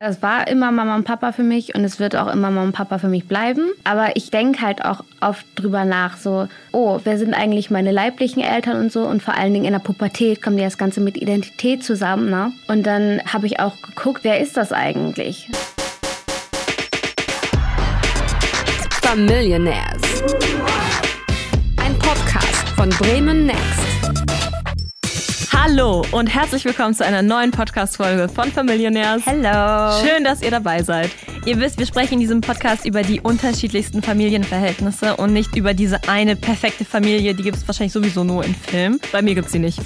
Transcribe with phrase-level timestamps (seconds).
[0.00, 2.72] Das war immer Mama und Papa für mich und es wird auch immer Mama und
[2.72, 3.70] Papa für mich bleiben.
[3.82, 8.40] Aber ich denke halt auch oft drüber nach, so, oh, wer sind eigentlich meine leiblichen
[8.40, 9.04] Eltern und so.
[9.08, 12.30] Und vor allen Dingen in der Pubertät kommt ja das Ganze mit Identität zusammen.
[12.30, 12.52] Ne?
[12.68, 15.50] Und dann habe ich auch geguckt, wer ist das eigentlich?
[19.02, 20.22] Familionaires.
[21.84, 23.87] Ein Podcast von Bremen Next.
[25.60, 29.26] Hallo und herzlich willkommen zu einer neuen Podcast-Folge von Familionaires.
[29.26, 30.00] Hello.
[30.00, 31.10] Schön, dass ihr dabei seid.
[31.46, 36.08] Ihr wisst, wir sprechen in diesem Podcast über die unterschiedlichsten Familienverhältnisse und nicht über diese
[36.08, 39.00] eine perfekte Familie, die gibt es wahrscheinlich sowieso nur in Filmen.
[39.10, 39.80] Bei mir gibt es sie nicht.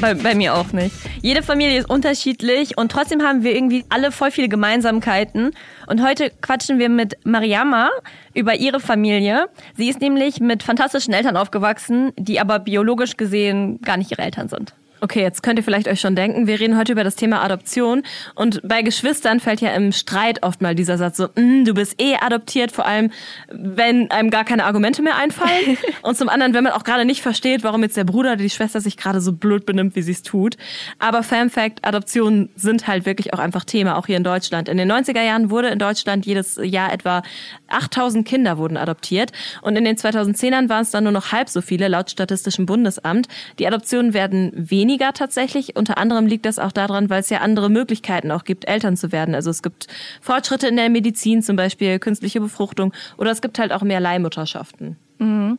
[0.00, 0.94] Bei, bei, mir auch nicht.
[1.20, 5.50] Jede Familie ist unterschiedlich und trotzdem haben wir irgendwie alle voll viele Gemeinsamkeiten.
[5.88, 7.90] Und heute quatschen wir mit Mariama
[8.32, 9.48] über ihre Familie.
[9.76, 14.48] Sie ist nämlich mit fantastischen Eltern aufgewachsen, die aber biologisch gesehen gar nicht ihre Eltern
[14.48, 14.72] sind.
[15.02, 18.02] Okay, jetzt könnt ihr vielleicht euch schon denken, wir reden heute über das Thema Adoption
[18.34, 22.00] und bei Geschwistern fällt ja im Streit oft mal dieser Satz so, mm, du bist
[22.00, 23.10] eh adoptiert, vor allem
[23.48, 27.22] wenn einem gar keine Argumente mehr einfallen und zum anderen, wenn man auch gerade nicht
[27.22, 30.12] versteht, warum jetzt der Bruder oder die Schwester sich gerade so blöd benimmt, wie sie
[30.12, 30.56] es tut.
[30.98, 34.68] Aber Fanfact, Adoptionen sind halt wirklich auch einfach Thema, auch hier in Deutschland.
[34.68, 37.22] In den 90er Jahren wurde in Deutschland jedes Jahr etwa
[37.70, 39.32] 8000 Kinder wurden adoptiert
[39.62, 43.28] und in den 2010ern waren es dann nur noch halb so viele laut Statistischem Bundesamt.
[43.58, 45.76] Die Adoptionen werden weniger tatsächlich.
[45.76, 49.12] Unter anderem liegt das auch daran, weil es ja andere Möglichkeiten auch gibt, Eltern zu
[49.12, 49.34] werden.
[49.34, 49.86] Also es gibt
[50.20, 54.96] Fortschritte in der Medizin, zum Beispiel künstliche Befruchtung, oder es gibt halt auch mehr Leihmutterschaften.
[55.18, 55.58] Mhm.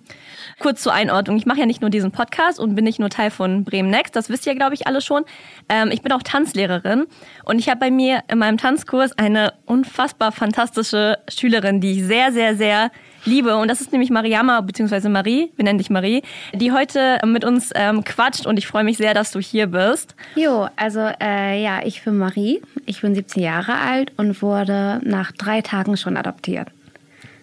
[0.59, 1.38] Kurz zur Einordnung.
[1.38, 4.16] Ich mache ja nicht nur diesen Podcast und bin nicht nur Teil von Bremen Next.
[4.16, 5.23] Das wisst ihr, glaube ich, alle schon.
[5.70, 7.06] Ähm, ich bin auch Tanzlehrerin
[7.45, 12.31] und ich habe bei mir in meinem Tanzkurs eine unfassbar fantastische Schülerin, die ich sehr,
[12.31, 12.92] sehr, sehr
[13.25, 13.56] liebe.
[13.56, 15.09] Und das ist nämlich Mariama bzw.
[15.09, 18.97] Marie, wir nennen dich Marie, die heute mit uns ähm, quatscht und ich freue mich
[18.97, 20.16] sehr, dass du hier bist.
[20.36, 25.31] Jo, also äh, ja, ich bin Marie, ich bin 17 Jahre alt und wurde nach
[25.31, 26.69] drei Tagen schon adoptiert.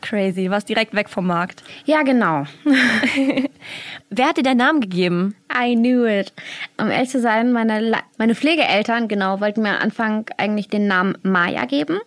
[0.08, 1.62] Crazy, du warst direkt weg vom Markt.
[1.84, 2.44] Ja, genau.
[4.10, 5.34] Wer hat dir deinen Namen gegeben?
[5.52, 6.32] I knew it.
[6.78, 11.18] Um ehrlich zu sein, meine, meine Pflegeeltern, genau, wollten mir am Anfang eigentlich den Namen
[11.22, 11.98] Maya geben.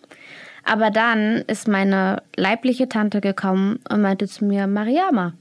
[0.64, 5.34] Aber dann ist meine leibliche Tante gekommen und meinte zu mir Mariama.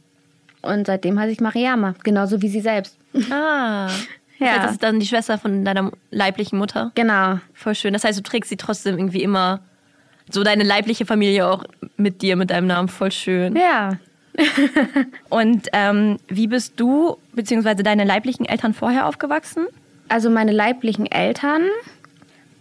[0.61, 2.97] Und seitdem heiße ich Mariama, genauso wie sie selbst.
[3.31, 3.89] Ah.
[4.41, 4.63] Ja.
[4.63, 6.91] Das ist dann die Schwester von deiner leiblichen Mutter.
[6.95, 7.37] Genau.
[7.53, 7.93] Voll schön.
[7.93, 9.59] Das heißt, du trägst sie trotzdem irgendwie immer,
[10.33, 11.63] so deine leibliche Familie auch
[11.97, 12.87] mit dir, mit deinem Namen.
[12.87, 13.55] Voll schön.
[13.55, 13.97] Ja.
[15.29, 17.83] Und ähm, wie bist du bzw.
[17.83, 19.67] deine leiblichen Eltern vorher aufgewachsen?
[20.09, 21.63] Also meine leiblichen Eltern,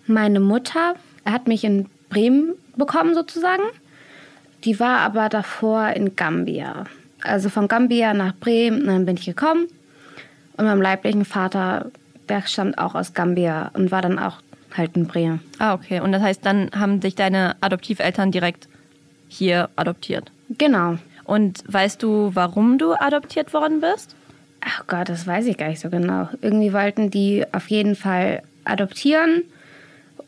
[0.06, 0.94] meine Mutter
[1.24, 3.62] hat mich in Bremen bekommen sozusagen.
[4.64, 6.84] Die war aber davor in Gambia.
[7.22, 9.66] Also von Gambia nach Bremen, dann bin ich gekommen.
[10.56, 11.90] Und mein leiblichen Vater,
[12.28, 14.42] der stammt auch aus Gambia und war dann auch
[14.76, 15.40] halt in Bremen.
[15.58, 16.00] Ah, okay.
[16.00, 18.68] Und das heißt, dann haben dich deine Adoptiveltern direkt
[19.28, 20.30] hier adoptiert?
[20.58, 20.98] Genau.
[21.24, 24.16] Und weißt du, warum du adoptiert worden bist?
[24.60, 26.28] Ach Gott, das weiß ich gar nicht so genau.
[26.42, 29.42] Irgendwie wollten die auf jeden Fall adoptieren.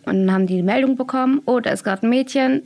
[0.04, 2.62] Und dann haben die die Meldung bekommen, oh, da ist gerade ein Mädchen.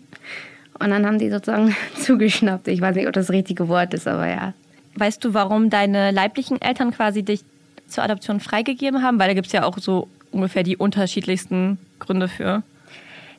[0.78, 2.68] Und dann haben die sozusagen zugeschnappt.
[2.68, 4.52] Ich weiß nicht, ob das das richtige Wort ist, aber ja.
[4.96, 7.44] Weißt du, warum deine leiblichen Eltern quasi dich
[7.86, 9.18] zur Adoption freigegeben haben?
[9.18, 12.62] Weil da gibt es ja auch so ungefähr die unterschiedlichsten Gründe für.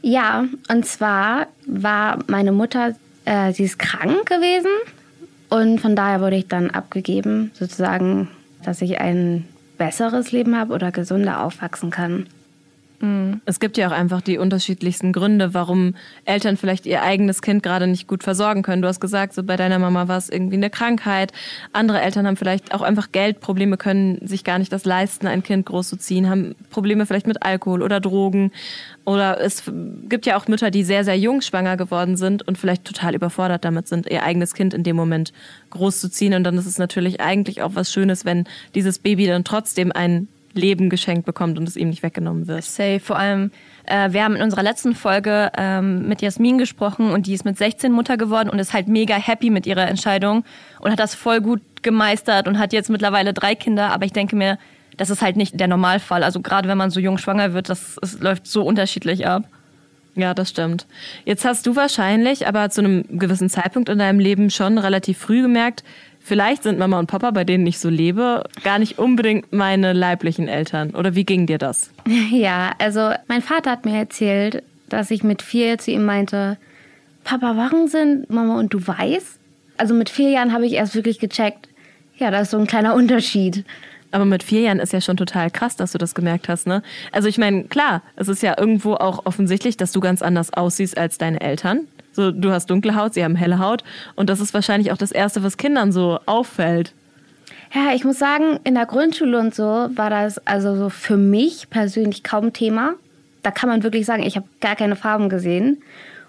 [0.02, 4.72] Ja, und zwar war meine Mutter, äh, sie ist krank gewesen.
[5.50, 8.30] Und von daher wurde ich dann abgegeben, sozusagen,
[8.64, 12.28] dass ich ein besseres Leben habe oder gesunder aufwachsen kann.
[13.00, 13.42] Mhm.
[13.46, 15.94] Es gibt ja auch einfach die unterschiedlichsten Gründe, warum
[16.26, 18.82] Eltern vielleicht ihr eigenes Kind gerade nicht gut versorgen können.
[18.82, 21.32] Du hast gesagt, so bei deiner Mama war es irgendwie eine Krankheit.
[21.74, 25.66] Andere Eltern haben vielleicht auch einfach Geldprobleme, können sich gar nicht das leisten, ein Kind
[25.68, 28.52] großzuziehen, haben Probleme vielleicht mit Alkohol oder Drogen.
[29.06, 29.64] Oder es
[30.10, 33.64] gibt ja auch Mütter, die sehr, sehr jung schwanger geworden sind und vielleicht total überfordert
[33.64, 35.34] damit sind, ihr eigenes Kind in dem Moment
[35.70, 36.34] großzuziehen.
[36.34, 40.28] Und dann ist es natürlich eigentlich auch was Schönes, wenn dieses Baby dann trotzdem ein
[40.58, 42.64] Leben geschenkt bekommt und es ihm nicht weggenommen wird.
[42.64, 43.00] Safe.
[43.00, 43.52] Vor allem,
[43.86, 47.58] äh, wir haben in unserer letzten Folge ähm, mit Jasmin gesprochen und die ist mit
[47.58, 50.44] 16 Mutter geworden und ist halt mega happy mit ihrer Entscheidung
[50.80, 53.92] und hat das voll gut gemeistert und hat jetzt mittlerweile drei Kinder.
[53.92, 54.58] Aber ich denke mir,
[54.98, 56.24] das ist halt nicht der Normalfall.
[56.24, 59.44] Also gerade wenn man so jung schwanger wird, das, das läuft so unterschiedlich ab.
[60.16, 60.88] Ja, das stimmt.
[61.26, 65.44] Jetzt hast du wahrscheinlich aber zu einem gewissen Zeitpunkt in deinem Leben schon relativ früh
[65.44, 65.84] gemerkt,
[66.28, 70.48] vielleicht sind Mama und Papa, bei denen ich so lebe, gar nicht unbedingt meine leiblichen
[70.48, 70.92] Eltern.
[70.92, 71.92] Oder wie ging dir das?
[72.32, 76.58] Ja, also mein Vater hat mir erzählt, dass ich mit vier zu ihm meinte,
[77.24, 79.40] Papa, warum sind Mama und du weiß?
[79.78, 81.70] Also mit vier Jahren habe ich erst wirklich gecheckt,
[82.18, 83.64] ja, da ist so ein kleiner Unterschied.
[84.12, 86.82] Aber mit vier Jahren ist ja schon total krass, dass du das gemerkt hast, ne?
[87.12, 90.98] Also ich meine, klar, es ist ja irgendwo auch offensichtlich, dass du ganz anders aussiehst
[90.98, 91.82] als deine Eltern.
[92.18, 93.84] So, du hast dunkle Haut, sie haben helle Haut.
[94.16, 96.96] Und das ist wahrscheinlich auch das Erste, was Kindern so auffällt.
[97.72, 101.70] Ja, ich muss sagen, in der Grundschule und so war das also so für mich
[101.70, 102.96] persönlich kaum Thema.
[103.44, 105.84] Da kann man wirklich sagen, ich habe gar keine Farben gesehen.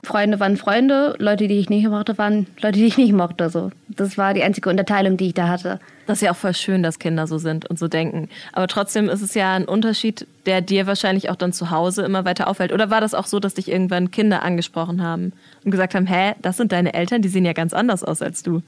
[0.08, 3.50] Freunde waren Freunde, Leute, die ich nicht mochte, waren Leute, die ich nicht mochte.
[3.50, 3.70] So.
[3.88, 5.78] Das war die einzige Unterteilung, die ich da hatte.
[6.06, 8.31] Das ist ja auch voll schön, dass Kinder so sind und so denken.
[8.52, 12.25] Aber trotzdem ist es ja ein Unterschied, der dir wahrscheinlich auch dann zu Hause immer
[12.25, 12.72] weiter auffällt.
[12.72, 15.34] Oder war das auch so, dass dich irgendwann Kinder angesprochen haben
[15.64, 18.43] und gesagt haben, hä, das sind deine Eltern, die sehen ja ganz anders aus als
[18.43, 18.62] du?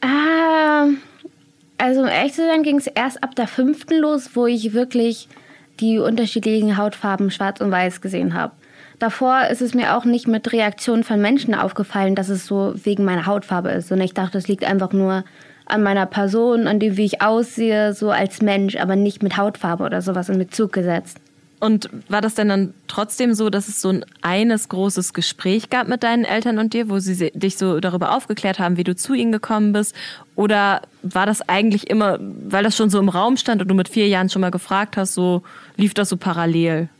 [0.00, 0.86] Ah,
[1.78, 5.28] also um ehrlich zu sein, ging es erst ab der fünften los, wo ich wirklich
[5.80, 8.52] die unterschiedlichen Hautfarben schwarz und weiß gesehen habe.
[8.98, 13.04] Davor ist es mir auch nicht mit Reaktionen von Menschen aufgefallen, dass es so wegen
[13.04, 13.90] meiner Hautfarbe ist.
[13.90, 15.24] Und ich dachte, es liegt einfach nur
[15.66, 19.84] an meiner Person, an dem, wie ich aussehe, so als Mensch, aber nicht mit Hautfarbe
[19.84, 21.18] oder sowas in Bezug gesetzt.
[21.60, 25.88] Und war das denn dann trotzdem so, dass es so ein eines großes Gespräch gab
[25.88, 29.14] mit deinen Eltern und dir, wo sie dich so darüber aufgeklärt haben, wie du zu
[29.14, 29.94] ihnen gekommen bist?
[30.36, 33.88] Oder war das eigentlich immer, weil das schon so im Raum stand und du mit
[33.88, 35.42] vier Jahren schon mal gefragt hast, so
[35.76, 36.90] lief das so parallel?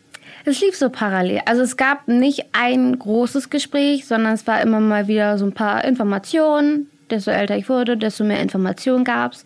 [0.47, 1.41] Es lief so parallel.
[1.47, 5.53] Also es gab nicht ein großes Gespräch, sondern es war immer mal wieder so ein
[5.53, 6.91] paar Informationen.
[7.11, 9.45] Desto älter ich wurde, desto mehr Informationen gab es.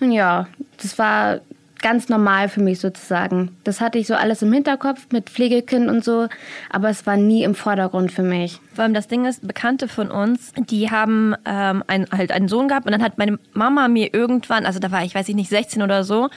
[0.00, 0.48] Und ja,
[0.82, 1.40] das war
[1.84, 3.56] ganz normal für mich sozusagen.
[3.62, 6.28] Das hatte ich so alles im Hinterkopf mit Pflegekind und so,
[6.70, 8.58] aber es war nie im Vordergrund für mich.
[8.74, 12.68] Vor allem das Ding ist, Bekannte von uns, die haben ähm, ein, halt einen Sohn
[12.68, 15.50] gehabt und dann hat meine Mama mir irgendwann, also da war ich, weiß ich nicht,
[15.50, 16.30] 16 oder so,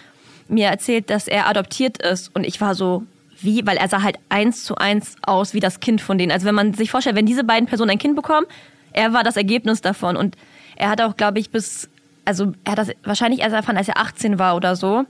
[0.49, 3.03] mir erzählt, dass er adoptiert ist und ich war so,
[3.41, 6.31] wie, weil er sah halt eins zu eins aus wie das Kind von denen.
[6.31, 8.47] Also wenn man sich vorstellt, wenn diese beiden Personen ein Kind bekommen,
[8.93, 10.17] er war das Ergebnis davon.
[10.17, 10.35] Und
[10.75, 11.89] er hat auch, glaube ich, bis,
[12.25, 15.05] also er hat das wahrscheinlich erst erfahren, als er 18 war oder so.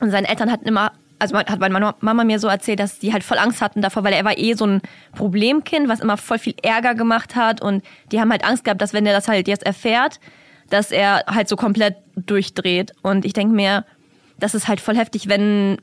[0.00, 3.24] Und seine Eltern hatten immer, also hat meine Mama mir so erzählt, dass die halt
[3.24, 4.82] voll Angst hatten davor, weil er war eh so ein
[5.12, 7.62] Problemkind, was immer voll viel Ärger gemacht hat.
[7.62, 7.82] Und
[8.12, 10.20] die haben halt Angst gehabt, dass wenn er das halt jetzt erfährt,
[10.70, 12.92] dass er halt so komplett durchdreht.
[13.02, 13.84] Und ich denke mir,
[14.38, 15.78] das ist halt voll heftig, wenn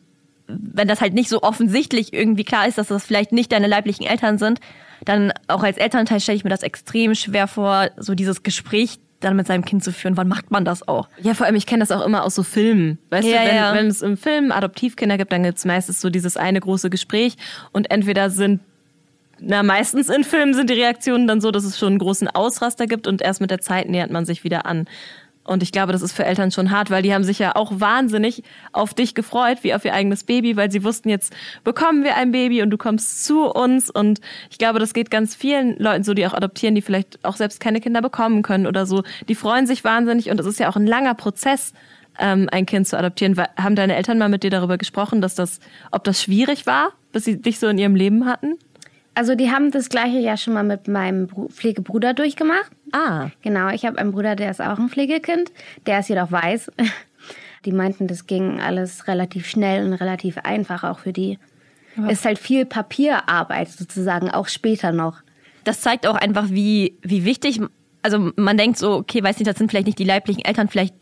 [0.48, 4.06] wenn das halt nicht so offensichtlich irgendwie klar ist, dass das vielleicht nicht deine leiblichen
[4.06, 4.60] Eltern sind,
[5.06, 9.36] dann auch als Elternteil stelle ich mir das extrem schwer vor, so dieses Gespräch dann
[9.36, 10.18] mit seinem Kind zu führen.
[10.18, 11.08] Wann macht man das auch?
[11.22, 13.00] Ja, vor allem, ich kenne das auch immer aus so Filmen.
[13.10, 13.76] Weißt ja, du, wenn, ja.
[13.76, 17.36] wenn es im Film Adoptivkinder gibt, dann gibt es meistens so dieses eine große Gespräch
[17.72, 18.60] und entweder sind
[19.46, 22.88] na, meistens in Filmen sind die Reaktionen dann so, dass es schon einen großen Ausraster
[22.88, 24.88] gibt und erst mit der Zeit nähert man sich wieder an.
[25.44, 27.72] Und ich glaube, das ist für Eltern schon hart, weil die haben sich ja auch
[27.76, 32.16] wahnsinnig auf dich gefreut, wie auf ihr eigenes Baby, weil sie wussten, jetzt bekommen wir
[32.16, 33.90] ein Baby und du kommst zu uns.
[33.90, 37.36] Und ich glaube, das geht ganz vielen Leuten so, die auch adoptieren, die vielleicht auch
[37.36, 39.04] selbst keine Kinder bekommen können oder so.
[39.28, 41.74] Die freuen sich wahnsinnig und es ist ja auch ein langer Prozess,
[42.20, 43.36] ähm, ein Kind zu adoptieren.
[43.58, 45.60] Haben deine Eltern mal mit dir darüber gesprochen, dass das,
[45.92, 48.58] ob das schwierig war, bis sie dich so in ihrem Leben hatten?
[49.16, 52.72] Also die haben das gleiche ja schon mal mit meinem Pflegebruder durchgemacht.
[52.94, 53.32] Ah.
[53.42, 55.52] Genau, ich habe einen Bruder, der ist auch ein Pflegekind.
[55.86, 56.72] Der ist jedoch weiß.
[57.66, 61.40] Die meinten, das ging alles relativ schnell und relativ einfach auch für die.
[61.96, 62.10] Ja.
[62.10, 65.22] Ist halt viel Papierarbeit sozusagen, auch später noch.
[65.64, 67.62] Das zeigt auch einfach, wie, wie wichtig
[68.04, 71.02] also man denkt so, okay, weiß nicht, das sind vielleicht nicht die leiblichen Eltern, vielleicht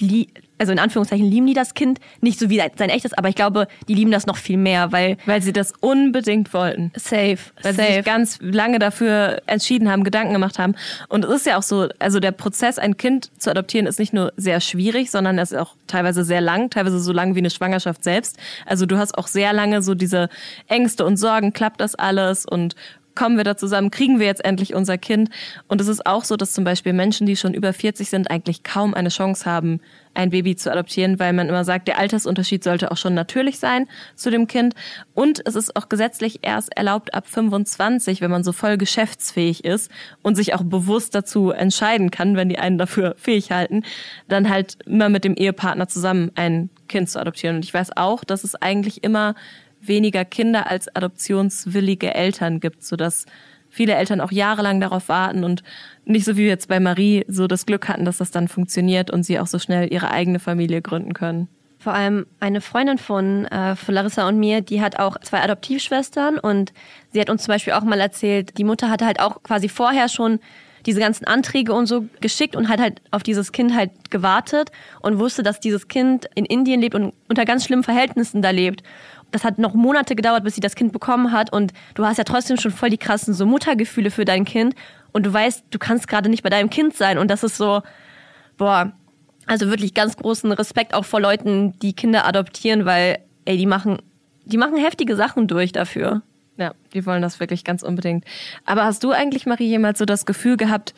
[0.61, 3.67] also in Anführungszeichen lieben die das Kind nicht so wie sein echtes, aber ich glaube,
[3.87, 6.91] die lieben das noch viel mehr, weil weil sie das unbedingt wollten.
[6.95, 7.87] Safe, weil safe.
[7.87, 10.75] sie sich ganz lange dafür entschieden haben, Gedanken gemacht haben.
[11.09, 14.13] Und es ist ja auch so, also der Prozess, ein Kind zu adoptieren, ist nicht
[14.13, 17.49] nur sehr schwierig, sondern es ist auch teilweise sehr lang, teilweise so lang wie eine
[17.49, 18.37] Schwangerschaft selbst.
[18.67, 20.29] Also du hast auch sehr lange so diese
[20.67, 22.75] Ängste und Sorgen, klappt das alles und
[23.15, 25.29] kommen wir da zusammen, kriegen wir jetzt endlich unser Kind.
[25.67, 28.63] Und es ist auch so, dass zum Beispiel Menschen, die schon über 40 sind, eigentlich
[28.63, 29.81] kaum eine Chance haben,
[30.13, 33.87] ein Baby zu adoptieren, weil man immer sagt, der Altersunterschied sollte auch schon natürlich sein
[34.15, 34.75] zu dem Kind.
[35.13, 39.89] Und es ist auch gesetzlich erst erlaubt ab 25, wenn man so voll geschäftsfähig ist
[40.21, 43.83] und sich auch bewusst dazu entscheiden kann, wenn die einen dafür fähig halten,
[44.27, 47.57] dann halt immer mit dem Ehepartner zusammen ein Kind zu adoptieren.
[47.57, 49.35] Und ich weiß auch, dass es eigentlich immer
[49.81, 53.25] weniger Kinder als adoptionswillige Eltern gibt, sodass
[53.69, 55.63] viele Eltern auch jahrelang darauf warten und
[56.05, 59.23] nicht so wie jetzt bei Marie so das Glück hatten, dass das dann funktioniert und
[59.23, 61.47] sie auch so schnell ihre eigene Familie gründen können.
[61.79, 66.37] Vor allem eine Freundin von, äh, von Larissa und mir, die hat auch zwei Adoptivschwestern
[66.37, 66.73] und
[67.11, 70.07] sie hat uns zum Beispiel auch mal erzählt, die Mutter hatte halt auch quasi vorher
[70.07, 70.39] schon
[70.85, 74.71] diese ganzen Anträge und so geschickt und hat halt auf dieses Kind halt gewartet
[75.01, 78.83] und wusste, dass dieses Kind in Indien lebt und unter ganz schlimmen Verhältnissen da lebt
[79.31, 82.23] das hat noch Monate gedauert, bis sie das Kind bekommen hat und du hast ja
[82.23, 84.75] trotzdem schon voll die krassen so Muttergefühle für dein Kind
[85.11, 87.81] und du weißt, du kannst gerade nicht bei deinem Kind sein und das ist so,
[88.57, 88.93] boah,
[89.47, 94.01] Also wirklich ganz großen Respekt auch vor Leuten, die Kinder adoptieren, weil, ey, die machen,
[94.45, 96.21] die machen heftige Sachen durch dafür.
[96.57, 98.23] Ja, die wollen das wirklich ganz unbedingt.
[98.65, 100.93] Aber hast du eigentlich, Marie, jemals so das Gefühl gehabt,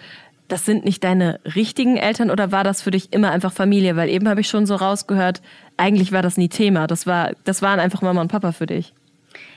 [0.53, 3.95] das sind nicht deine richtigen Eltern oder war das für dich immer einfach Familie?
[3.95, 5.41] Weil eben habe ich schon so rausgehört,
[5.77, 6.86] eigentlich war das nie Thema.
[6.86, 8.93] Das, war, das waren einfach Mama und Papa für dich.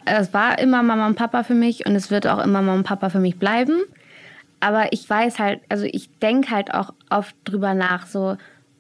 [0.07, 2.85] Es war immer Mama und Papa für mich und es wird auch immer Mama und
[2.85, 3.83] Papa für mich bleiben.
[4.61, 8.39] Aber ich weiß halt, also ich denke halt auch oft drüber nach, so,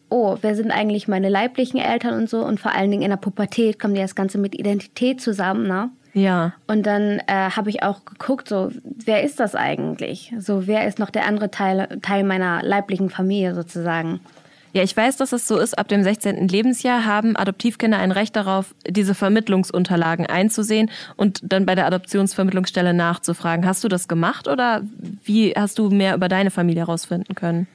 [0.09, 2.43] oh, wer sind eigentlich meine leiblichen Eltern und so.
[2.43, 5.91] Und vor allen Dingen in der Pubertät kommt ja das Ganze mit Identität zusammen, ne?
[6.17, 6.55] Ja.
[6.67, 10.33] Und dann äh, habe ich auch geguckt, so, wer ist das eigentlich?
[10.39, 14.21] So, wer ist noch der andere Teil, Teil meiner leiblichen Familie sozusagen?
[14.73, 15.79] Ja, ich weiß, dass es so ist.
[15.79, 16.49] Ab dem 16.
[16.49, 23.67] Lebensjahr haben Adoptivkinder ein Recht darauf, diese Vermittlungsunterlagen einzusehen und dann bei der Adoptionsvermittlungsstelle nachzufragen.
[23.67, 24.83] Hast du das gemacht oder
[25.23, 27.67] wie hast du mehr über deine Familie herausfinden können?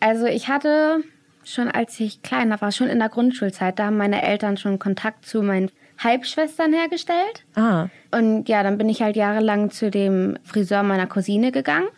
[0.00, 1.02] Also ich hatte
[1.44, 5.24] schon als ich kleiner war, schon in der Grundschulzeit, da haben meine Eltern schon Kontakt
[5.24, 7.44] zu meinen Halbschwestern hergestellt.
[7.54, 7.88] Ah.
[8.10, 11.88] Und ja, dann bin ich halt jahrelang zu dem Friseur meiner Cousine gegangen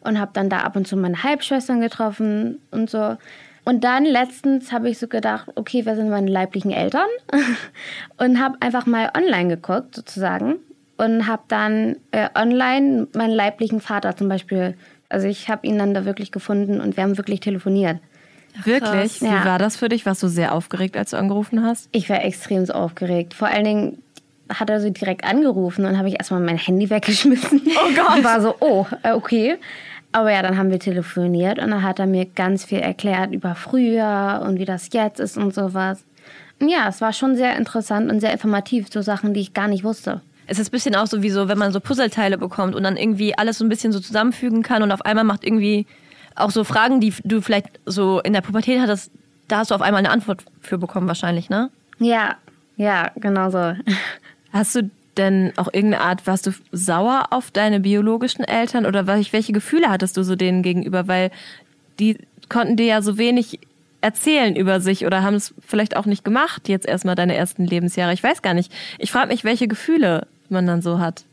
[0.00, 3.16] und habe dann da ab und zu meine Halbschwestern getroffen und so.
[3.64, 7.08] Und dann letztens habe ich so gedacht, okay, wer sind meine leiblichen Eltern?
[8.16, 10.56] und habe einfach mal online geguckt, sozusagen.
[10.98, 14.76] Und habe dann äh, online meinen leiblichen Vater zum Beispiel,
[15.08, 17.98] also ich habe ihn dann da wirklich gefunden und wir haben wirklich telefoniert.
[18.64, 19.18] Wirklich?
[19.18, 19.42] Krass, ja.
[19.42, 20.06] Wie war das für dich?
[20.06, 21.88] Warst du sehr aufgeregt, als du angerufen hast?
[21.92, 23.34] Ich war extrem so aufgeregt.
[23.34, 24.02] Vor allen Dingen
[24.48, 27.62] hat er so direkt angerufen und habe ich erstmal mein Handy weggeschmissen.
[27.66, 28.18] Oh Gott.
[28.18, 29.56] Und war so, oh, äh, okay.
[30.12, 33.54] Aber ja, dann haben wir telefoniert und dann hat er mir ganz viel erklärt über
[33.54, 36.04] früher und wie das jetzt ist und sowas.
[36.58, 39.68] Und ja, es war schon sehr interessant und sehr informativ, so Sachen, die ich gar
[39.68, 40.22] nicht wusste.
[40.46, 42.96] Es ist ein bisschen auch so wie so, wenn man so Puzzleteile bekommt und dann
[42.96, 45.86] irgendwie alles so ein bisschen so zusammenfügen kann und auf einmal macht irgendwie
[46.36, 49.10] auch so Fragen, die du vielleicht so in der Pubertät hattest,
[49.48, 51.70] da hast du auf einmal eine Antwort für bekommen wahrscheinlich, ne?
[51.98, 52.36] Ja,
[52.76, 53.74] ja, genau so.
[54.52, 59.52] Hast du denn auch irgendeine Art, warst du sauer auf deine biologischen Eltern oder welche
[59.52, 61.08] Gefühle hattest du so denen gegenüber?
[61.08, 61.30] Weil
[61.98, 63.60] die konnten dir ja so wenig
[64.02, 68.12] erzählen über sich oder haben es vielleicht auch nicht gemacht, jetzt erstmal deine ersten Lebensjahre.
[68.12, 68.72] Ich weiß gar nicht.
[68.98, 71.24] Ich frage mich, welche Gefühle man dann so hat.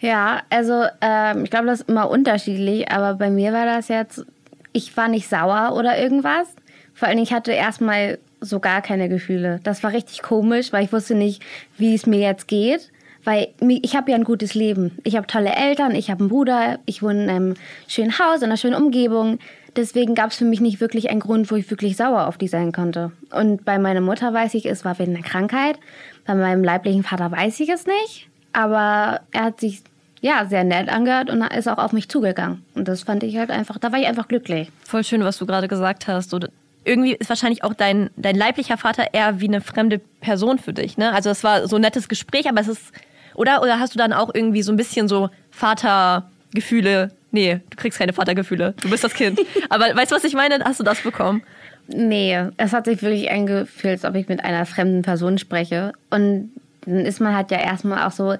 [0.00, 4.24] Ja, also ähm, ich glaube, das ist immer unterschiedlich, aber bei mir war das jetzt
[4.72, 6.48] ich war nicht sauer oder irgendwas.
[6.94, 9.60] Vor allem, ich hatte erstmal so gar keine Gefühle.
[9.62, 11.42] Das war richtig komisch, weil ich wusste nicht,
[11.76, 12.90] wie es mir jetzt geht.
[13.24, 14.96] Weil ich habe ja ein gutes Leben.
[15.04, 17.54] Ich habe tolle Eltern, ich habe einen Bruder, ich wohne in einem
[17.86, 19.38] schönen Haus, in einer schönen Umgebung.
[19.76, 22.48] Deswegen gab es für mich nicht wirklich einen Grund, wo ich wirklich sauer auf die
[22.48, 23.12] sein konnte.
[23.30, 25.78] Und bei meiner Mutter weiß ich, es war wegen einer Krankheit.
[26.26, 28.28] Bei meinem leiblichen Vater weiß ich es nicht.
[28.52, 29.82] Aber er hat sich
[30.20, 32.64] ja, sehr nett angehört und ist auch auf mich zugegangen.
[32.74, 34.70] Und das fand ich halt einfach, da war ich einfach glücklich.
[34.84, 36.30] Voll schön, was du gerade gesagt hast.
[36.30, 36.40] So,
[36.84, 40.96] irgendwie ist wahrscheinlich auch dein, dein leiblicher Vater eher wie eine fremde Person für dich.
[40.96, 41.12] Ne?
[41.12, 42.92] Also es war so ein nettes Gespräch, aber es ist,
[43.34, 47.12] oder, oder hast du dann auch irgendwie so ein bisschen so Vatergefühle?
[47.30, 48.74] Nee, du kriegst keine Vatergefühle.
[48.80, 49.38] Du bist das Kind.
[49.68, 50.64] aber weißt du, was ich meine?
[50.64, 51.42] Hast du das bekommen?
[51.88, 55.92] Nee, es hat sich wirklich angefühlt, als ob ich mit einer fremden Person spreche.
[56.10, 56.50] Und
[56.84, 58.34] dann ist man halt ja erstmal auch so,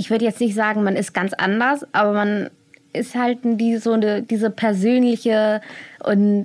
[0.00, 2.50] ich würde jetzt nicht sagen, man ist ganz anders, aber man
[2.94, 5.60] ist halt die, so eine, diese persönliche
[6.02, 6.44] und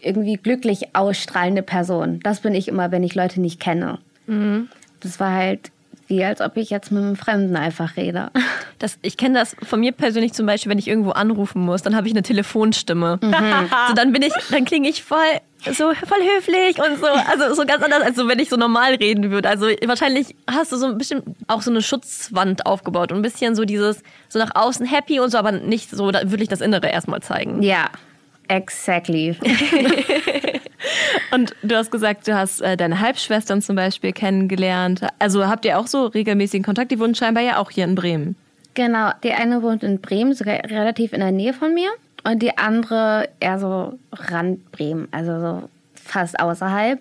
[0.00, 2.20] irgendwie glücklich ausstrahlende Person.
[2.22, 3.98] Das bin ich immer, wenn ich Leute nicht kenne.
[4.26, 4.68] Mhm.
[5.00, 5.70] Das war halt
[6.06, 8.30] wie als ob ich jetzt mit einem Fremden einfach rede.
[8.78, 11.96] Das, ich kenne das von mir persönlich zum Beispiel, wenn ich irgendwo anrufen muss, dann
[11.96, 13.18] habe ich eine Telefonstimme.
[13.22, 13.32] Mhm.
[13.88, 15.16] so, dann bin ich, dann klinge ich voll
[15.64, 18.94] so voll höflich und so, also so ganz anders, als so, wenn ich so normal
[18.96, 19.48] reden würde.
[19.48, 23.54] Also wahrscheinlich hast du so ein bisschen auch so eine Schutzwand aufgebaut und ein bisschen
[23.54, 27.22] so dieses, so nach außen happy und so, aber nicht so wirklich das Innere erstmal
[27.22, 27.62] zeigen.
[27.62, 27.88] Ja,
[28.48, 29.36] exactly.
[31.32, 35.00] Und du hast gesagt, du hast äh, deine Halbschwestern zum Beispiel kennengelernt.
[35.18, 36.90] Also habt ihr auch so regelmäßigen Kontakt?
[36.90, 38.36] Die wohnen scheinbar ja auch hier in Bremen.
[38.74, 41.88] Genau, die eine wohnt in Bremen, sogar relativ in der Nähe von mir.
[42.24, 47.00] Und die andere eher so Rand Bremen, also so fast außerhalb.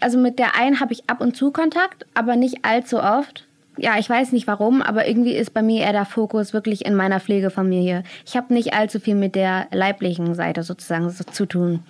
[0.00, 3.46] Also mit der einen habe ich ab und zu Kontakt, aber nicht allzu oft.
[3.78, 6.94] Ja, ich weiß nicht warum, aber irgendwie ist bei mir eher der Fokus wirklich in
[6.94, 8.04] meiner Pflegefamilie.
[8.26, 11.82] Ich habe nicht allzu viel mit der leiblichen Seite sozusagen so zu tun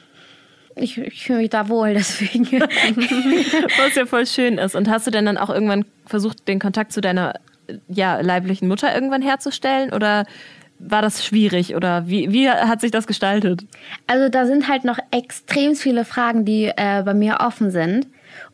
[0.76, 2.46] ich, ich fühle mich da wohl, deswegen.
[2.46, 4.74] Was ja voll schön ist.
[4.74, 7.34] Und hast du denn dann auch irgendwann versucht, den Kontakt zu deiner
[7.88, 9.92] ja, leiblichen Mutter irgendwann herzustellen?
[9.92, 10.26] Oder
[10.78, 11.76] war das schwierig?
[11.76, 13.64] Oder wie, wie hat sich das gestaltet?
[14.06, 18.06] Also da sind halt noch extrem viele Fragen, die äh, bei mir offen sind.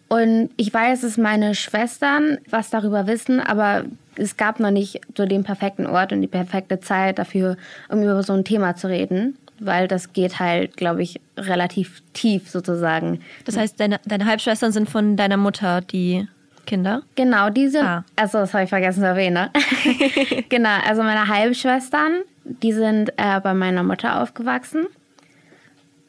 [0.08, 3.84] Und ich weiß, dass meine Schwestern was darüber wissen, aber
[4.16, 7.56] es gab noch nicht so den perfekten Ort und die perfekte Zeit dafür,
[7.88, 9.36] um über so ein Thema zu reden.
[9.60, 13.20] Weil das geht halt, glaube ich, relativ tief sozusagen.
[13.44, 16.26] Das heißt, deine, deine Halbschwestern sind von deiner Mutter die
[16.66, 17.02] Kinder?
[17.14, 18.04] Genau, die sind, Ah.
[18.16, 19.34] also das habe ich vergessen zu erwähnen.
[19.34, 19.50] Ne?
[20.50, 24.86] genau, also meine Halbschwestern, die sind äh, bei meiner Mutter aufgewachsen.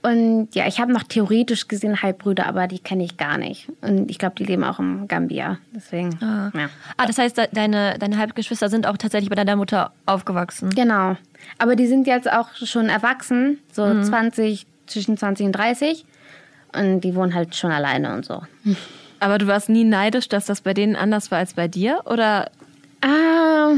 [0.01, 3.68] Und ja, ich habe noch theoretisch gesehen Halbbrüder, aber die kenne ich gar nicht.
[3.82, 5.58] Und ich glaube, die leben auch im Gambia.
[5.75, 6.51] Deswegen, ja.
[6.96, 10.70] Ah, das heißt, de- deine, deine Halbgeschwister sind auch tatsächlich bei deiner Mutter aufgewachsen.
[10.70, 11.18] Genau.
[11.58, 14.03] Aber die sind jetzt auch schon erwachsen, so Mhm.
[14.03, 16.06] 20, zwischen 20 und 30.
[16.74, 18.41] Und die wohnen halt schon alleine und so.
[19.20, 22.01] Aber du warst nie neidisch, dass das bei denen anders war als bei dir?
[22.06, 22.51] Oder
[23.01, 23.74] Ah,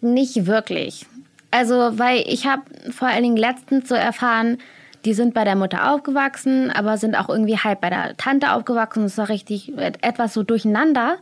[0.00, 1.06] nicht wirklich.
[1.52, 4.58] Also, weil ich habe vor allen Dingen letztens so erfahren,
[5.04, 9.02] die sind bei der Mutter aufgewachsen, aber sind auch irgendwie halb bei der Tante aufgewachsen.
[9.04, 11.16] Das war richtig et- etwas so durcheinander.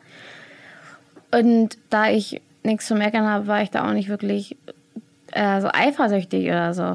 [1.30, 4.56] Und da ich nichts zu meckern habe, war ich da auch nicht wirklich
[5.32, 6.94] äh, so eifersüchtig oder so.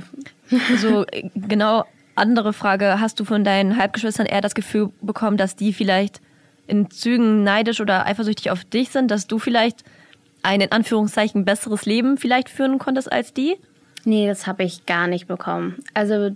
[0.78, 1.86] So äh, genau
[2.16, 6.22] andere Frage, hast du von deinen Halbgeschwistern eher das Gefühl bekommen, dass die vielleicht
[6.68, 9.84] in Zügen neidisch oder eifersüchtig auf dich sind, dass du vielleicht
[10.44, 13.56] ein in Anführungszeichen besseres Leben vielleicht führen konntest als die?
[14.06, 15.78] Nee, das habe ich gar nicht bekommen.
[15.94, 16.36] Also,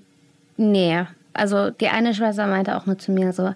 [0.58, 1.06] nee.
[1.34, 3.54] Also, die eine Schwester meinte auch nur zu mir so,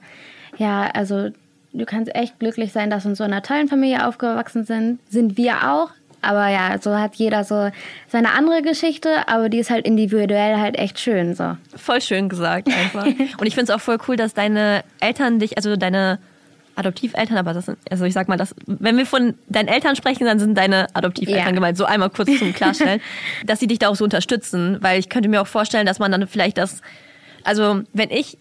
[0.58, 1.30] ja, also,
[1.74, 5.00] du kannst echt glücklich sein, dass wir in so einer tollen Familie aufgewachsen sind.
[5.10, 5.90] Sind wir auch.
[6.22, 7.72] Aber ja, so hat jeder so
[8.08, 11.58] seine andere Geschichte, aber die ist halt individuell halt echt schön, so.
[11.76, 13.06] Voll schön gesagt einfach.
[13.40, 16.20] Und ich finde es auch voll cool, dass deine Eltern dich, also deine
[16.76, 20.26] Adoptiveltern, aber das sind, also ich sag mal, das, wenn wir von deinen Eltern sprechen,
[20.26, 21.52] dann sind deine Adoptiveltern Ja.
[21.52, 21.78] gemeint.
[21.78, 23.02] So einmal kurz zum Klarstellen,
[23.46, 26.12] dass sie dich da auch so unterstützen, weil ich könnte mir auch vorstellen, dass man
[26.12, 26.82] dann vielleicht das,
[27.44, 28.38] also wenn ich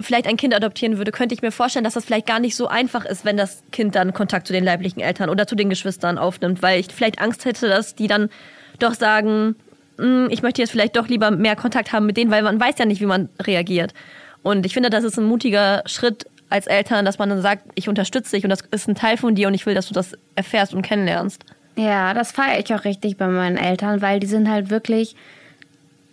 [0.00, 2.68] vielleicht ein Kind adoptieren würde, könnte ich mir vorstellen, dass das vielleicht gar nicht so
[2.68, 6.16] einfach ist, wenn das Kind dann Kontakt zu den leiblichen Eltern oder zu den Geschwistern
[6.16, 8.30] aufnimmt, weil ich vielleicht Angst hätte, dass die dann
[8.78, 9.56] doch sagen,
[9.98, 12.76] "Mm, ich möchte jetzt vielleicht doch lieber mehr Kontakt haben mit denen, weil man weiß
[12.78, 13.92] ja nicht, wie man reagiert.
[14.42, 17.88] Und ich finde, das ist ein mutiger Schritt als Eltern, dass man dann sagt, ich
[17.88, 20.12] unterstütze dich und das ist ein Teil von dir und ich will, dass du das
[20.34, 21.44] erfährst und kennenlernst.
[21.76, 25.16] Ja, das feiere ich auch richtig bei meinen Eltern, weil die sind halt wirklich,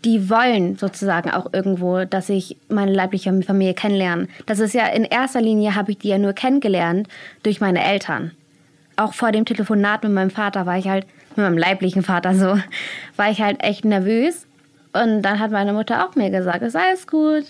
[0.05, 4.27] die wollen sozusagen auch irgendwo, dass ich meine leibliche Familie kennenlerne.
[4.45, 7.07] Das ist ja in erster Linie habe ich die ja nur kennengelernt
[7.43, 8.31] durch meine Eltern.
[8.95, 12.57] Auch vor dem Telefonat mit meinem Vater war ich halt, mit meinem leiblichen Vater so,
[13.17, 14.46] war ich halt echt nervös.
[15.03, 17.45] Und dann hat meine Mutter auch mir gesagt, es ist alles gut,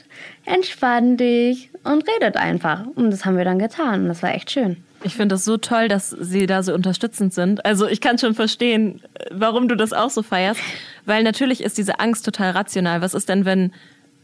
[0.46, 2.86] entspann dich und redet einfach.
[2.96, 4.78] Und das haben wir dann getan und das war echt schön.
[5.04, 7.66] ich finde es so toll, dass sie da so unterstützend sind.
[7.66, 10.62] Also ich kann schon verstehen, warum du das auch so feierst.
[11.06, 13.02] Weil natürlich ist diese Angst total rational.
[13.02, 13.72] Was ist denn, wenn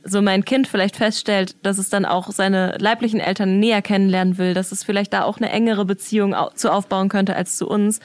[0.04, 4.54] so mein Kind vielleicht feststellt, dass es dann auch seine leiblichen Eltern näher kennenlernen will,
[4.54, 8.00] dass es vielleicht da auch eine engere Beziehung zu aufbauen könnte als zu uns.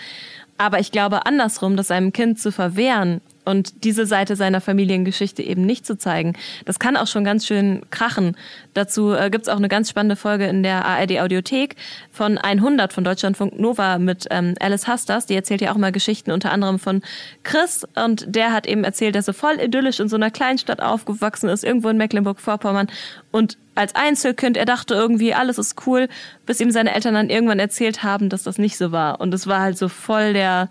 [0.59, 5.65] Aber ich glaube andersrum, das einem Kind zu verwehren und diese Seite seiner Familiengeschichte eben
[5.65, 6.35] nicht zu zeigen,
[6.67, 8.37] das kann auch schon ganz schön krachen.
[8.75, 11.77] Dazu äh, gibt's auch eine ganz spannende Folge in der ARD Audiothek
[12.13, 15.25] von 100 von Deutschlandfunk Nova mit ähm, Alice Hasters.
[15.25, 17.01] Die erzählt ja auch mal Geschichten, unter anderem von
[17.43, 17.87] Chris.
[17.95, 21.65] Und der hat eben erzählt, dass er voll idyllisch in so einer Kleinstadt aufgewachsen ist,
[21.65, 22.89] irgendwo in Mecklenburg-Vorpommern.
[23.31, 26.09] Und als Einzelkind, er dachte irgendwie, alles ist cool,
[26.45, 29.23] bis ihm seine Eltern dann irgendwann erzählt haben, dass das nicht so war.
[29.23, 30.69] Und es war halt so voll der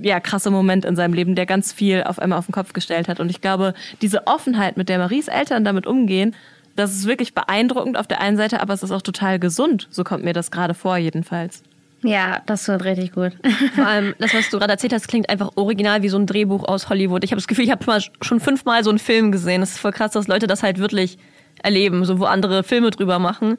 [0.00, 3.08] ja, krasse Moment in seinem Leben, der ganz viel auf einmal auf den Kopf gestellt
[3.08, 3.20] hat.
[3.20, 6.34] Und ich glaube, diese Offenheit, mit der Maries Eltern damit umgehen,
[6.76, 9.86] das ist wirklich beeindruckend auf der einen Seite, aber es ist auch total gesund.
[9.90, 11.62] So kommt mir das gerade vor, jedenfalls.
[12.02, 13.32] Ja, das wird richtig gut.
[13.74, 16.64] Vor allem, das, was du gerade erzählt hast, klingt einfach original wie so ein Drehbuch
[16.64, 17.24] aus Hollywood.
[17.24, 19.62] Ich habe das Gefühl, ich habe schon fünfmal so einen Film gesehen.
[19.62, 21.16] Es ist voll krass, dass Leute das halt wirklich
[21.62, 23.56] erleben, so wo andere Filme drüber machen.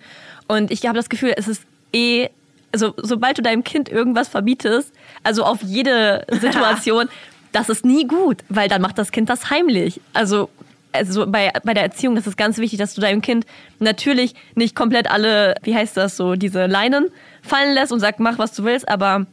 [0.48, 2.30] Und ich habe das Gefühl, es ist eh,
[2.76, 7.08] also sobald du deinem Kind irgendwas verbietest, also auf jede Situation,
[7.54, 10.02] das ist nie gut, weil dann macht das Kind das heimlich.
[10.14, 10.50] Also
[10.92, 13.46] also bei, bei der Erziehung ist ganz wichtig, dass du deinem Kind
[13.80, 17.08] natürlich nicht komplett alle, wie heißt das so, diese Leinen
[17.42, 19.26] fallen lässt und sagst, mach was du willst, aber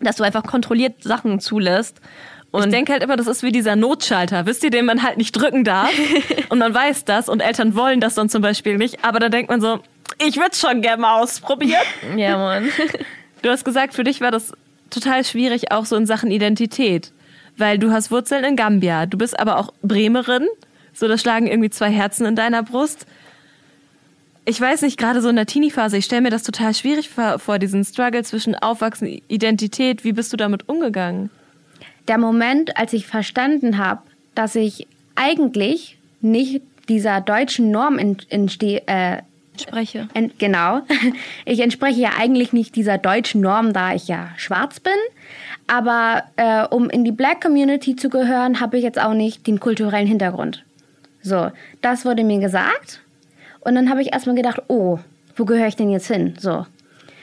[0.00, 2.00] dass du einfach kontrolliert Sachen zulässt.
[2.52, 5.18] Und ich denke halt immer, das ist wie dieser Notschalter, wisst ihr, den man halt
[5.18, 5.90] nicht drücken darf.
[6.48, 9.04] und man weiß das und Eltern wollen das dann zum Beispiel nicht.
[9.04, 9.80] Aber dann denkt man so,
[10.26, 11.82] ich würde schon gerne mal ausprobieren.
[12.16, 12.68] ja, Mann.
[13.42, 14.52] Du hast gesagt, für dich war das
[14.90, 17.12] total schwierig, auch so in Sachen Identität.
[17.56, 19.06] Weil du hast Wurzeln in Gambia.
[19.06, 20.46] Du bist aber auch Bremerin.
[20.92, 23.06] So, da schlagen irgendwie zwei Herzen in deiner Brust.
[24.44, 27.58] Ich weiß nicht, gerade so in der Teenie-Phase, ich stelle mir das total schwierig vor,
[27.58, 30.02] diesen Struggle zwischen Aufwachsen, Identität.
[30.02, 31.30] Wie bist du damit umgegangen?
[32.08, 34.02] Der Moment, als ich verstanden habe,
[34.34, 39.18] dass ich eigentlich nicht dieser deutschen Norm entstehe, äh,
[39.62, 40.08] Spreche.
[40.14, 40.82] Ent, genau.
[41.44, 44.92] Ich entspreche ja eigentlich nicht dieser deutschen Norm, da ich ja schwarz bin.
[45.66, 49.60] Aber äh, um in die Black Community zu gehören, habe ich jetzt auch nicht den
[49.60, 50.64] kulturellen Hintergrund.
[51.22, 51.50] So,
[51.82, 53.00] das wurde mir gesagt.
[53.60, 54.98] Und dann habe ich erstmal gedacht, oh,
[55.36, 56.34] wo gehöre ich denn jetzt hin?
[56.38, 56.66] So.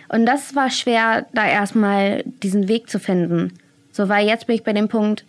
[0.09, 3.53] Und das war schwer, da erstmal diesen Weg zu finden.
[3.91, 5.25] So, weil jetzt bin ich bei dem Punkt,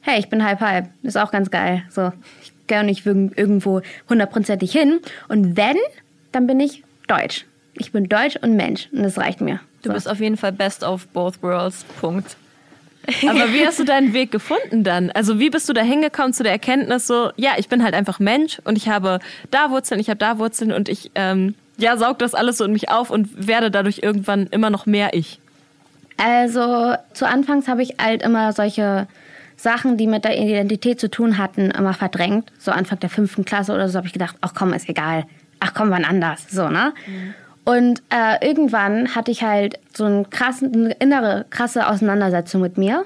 [0.00, 0.88] hey, ich bin halb halb.
[1.02, 1.82] Ist auch ganz geil.
[1.90, 5.00] So, ich gehe nicht irgendwo hundertprozentig hin.
[5.28, 5.76] Und wenn,
[6.32, 7.46] dann bin ich deutsch.
[7.74, 8.88] Ich bin deutsch und Mensch.
[8.92, 9.60] Und das reicht mir.
[9.82, 9.94] Du so.
[9.94, 11.84] bist auf jeden Fall best of both worlds.
[12.00, 12.36] Punkt.
[13.28, 15.10] Aber wie hast du deinen Weg gefunden dann?
[15.10, 18.20] Also wie bist du da hingekommen zu der Erkenntnis so, ja, ich bin halt einfach
[18.20, 19.18] Mensch und ich habe
[19.50, 22.72] da Wurzeln, ich habe da Wurzeln und ich ähm, ja, saug das alles so in
[22.72, 25.40] mich auf und werde dadurch irgendwann immer noch mehr ich?
[26.16, 29.08] Also zu Anfangs habe ich halt immer solche
[29.56, 32.52] Sachen, die mit der Identität zu tun hatten, immer verdrängt.
[32.58, 35.24] So Anfang der fünften Klasse oder so habe ich gedacht, ach komm, ist egal.
[35.64, 36.46] Ach komm, wann anders.
[36.50, 36.92] So, ne?
[37.06, 37.34] Mhm.
[37.64, 43.04] Und äh, irgendwann hatte ich halt so einen krassen, eine innere, krasse Auseinandersetzung mit mir.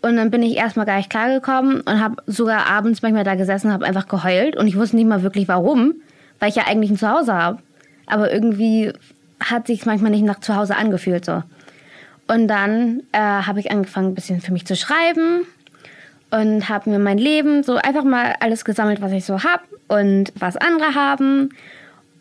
[0.00, 3.66] Und dann bin ich erstmal gar nicht klargekommen und habe sogar abends manchmal da gesessen
[3.66, 4.56] und habe einfach geheult.
[4.56, 5.94] Und ich wusste nicht mal wirklich warum,
[6.38, 7.58] weil ich ja eigentlich ein Zuhause habe.
[8.06, 8.92] Aber irgendwie
[9.40, 11.42] hat sich manchmal nicht nach Zuhause angefühlt so.
[12.28, 15.46] Und dann äh, habe ich angefangen, ein bisschen für mich zu schreiben
[16.30, 20.32] und habe mir mein Leben so einfach mal alles gesammelt, was ich so habe und
[20.38, 21.50] was andere haben.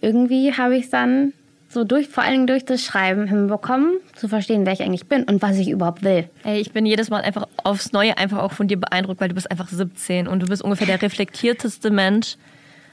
[0.01, 1.33] Irgendwie habe ich es dann
[1.69, 5.23] so durch, vor allen Dingen durch das Schreiben hinbekommen, zu verstehen, wer ich eigentlich bin
[5.23, 6.27] und was ich überhaupt will.
[6.43, 9.35] Ey, ich bin jedes Mal einfach aufs Neue einfach auch von dir beeindruckt, weil du
[9.35, 12.37] bist einfach 17 und du bist ungefähr der reflektierteste Mensch,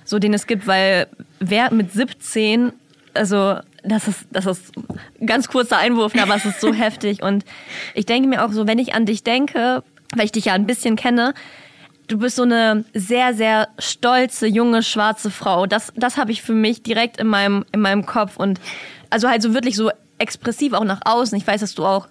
[0.05, 1.07] so den es gibt, weil
[1.41, 2.73] wer mit 17,
[3.15, 4.73] also das ist, das ist
[5.21, 7.45] ein ganz kurzer Einwurf, aber es ist so heftig und
[7.95, 9.83] ich denke mir auch so, wenn ich an dich denke,
[10.15, 11.33] weil ich dich ja ein bisschen kenne,
[12.09, 15.67] du bist so eine sehr, sehr stolze, junge, schwarze Frau.
[15.67, 18.37] Das, das habe ich für mich direkt in meinem, in meinem Kopf.
[18.37, 18.61] Und
[19.11, 21.37] also halt so wirklich so expressiv auch nach außen.
[21.37, 22.09] Ich weiß, dass du auch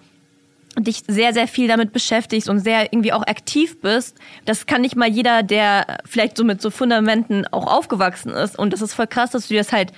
[0.78, 4.16] dich sehr, sehr viel damit beschäftigst und sehr irgendwie auch aktiv bist.
[4.44, 8.58] Das kann nicht mal jeder, der vielleicht so mit so Fundamenten auch aufgewachsen ist.
[8.58, 9.92] Und das ist voll krass, dass du dir das halt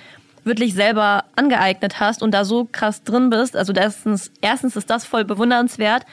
[0.45, 3.57] wirklich selber angeeignet hast und da so krass drin bist.
[3.57, 6.05] Also erstens, erstens ist das voll bewundernswert.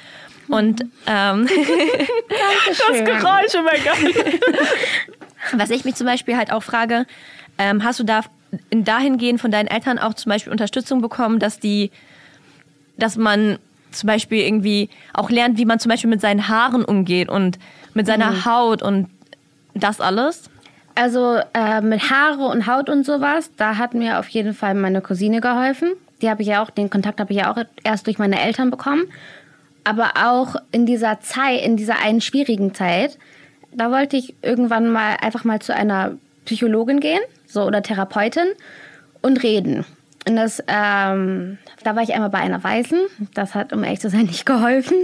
[0.47, 1.47] Und ähm,
[2.27, 4.33] das Geräusch, oh mein Gott.
[5.53, 7.05] Was ich mich zum Beispiel halt auch frage,
[7.57, 8.21] ähm, hast du da
[8.69, 11.91] in dahingehend von deinen Eltern auch zum Beispiel Unterstützung bekommen, dass die,
[12.97, 13.57] dass man
[13.91, 17.57] zum Beispiel irgendwie auch lernt, wie man zum Beispiel mit seinen Haaren umgeht und
[17.93, 18.45] mit seiner mhm.
[18.45, 19.09] Haut und
[19.73, 20.49] das alles?
[20.95, 25.01] Also äh, mit Haare und Haut und sowas, da hat mir auf jeden Fall meine
[25.01, 25.91] Cousine geholfen.
[26.21, 28.71] Die habe ich ja auch, den Kontakt habe ich ja auch erst durch meine Eltern
[28.71, 29.03] bekommen
[29.85, 33.17] aber auch in dieser Zeit, in dieser einen schwierigen Zeit,
[33.71, 38.47] da wollte ich irgendwann mal einfach mal zu einer Psychologin gehen, so oder Therapeutin
[39.21, 39.85] und reden.
[40.27, 42.99] Und das, ähm, da war ich einmal bei einer Weißen.
[43.33, 44.97] Das hat, um ehrlich zu sein, nicht geholfen.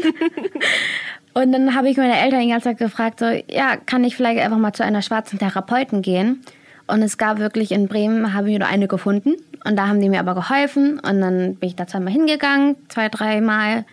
[1.34, 4.42] und dann habe ich meine Eltern die ganze Zeit gefragt, so, ja, kann ich vielleicht
[4.42, 6.42] einfach mal zu einer schwarzen Therapeutin gehen?
[6.88, 9.36] Und es gab wirklich in Bremen, habe ich nur eine gefunden.
[9.64, 11.00] Und da haben die mir aber geholfen.
[11.00, 13.86] Und dann bin ich da zweimal hingegangen, zwei, dreimal.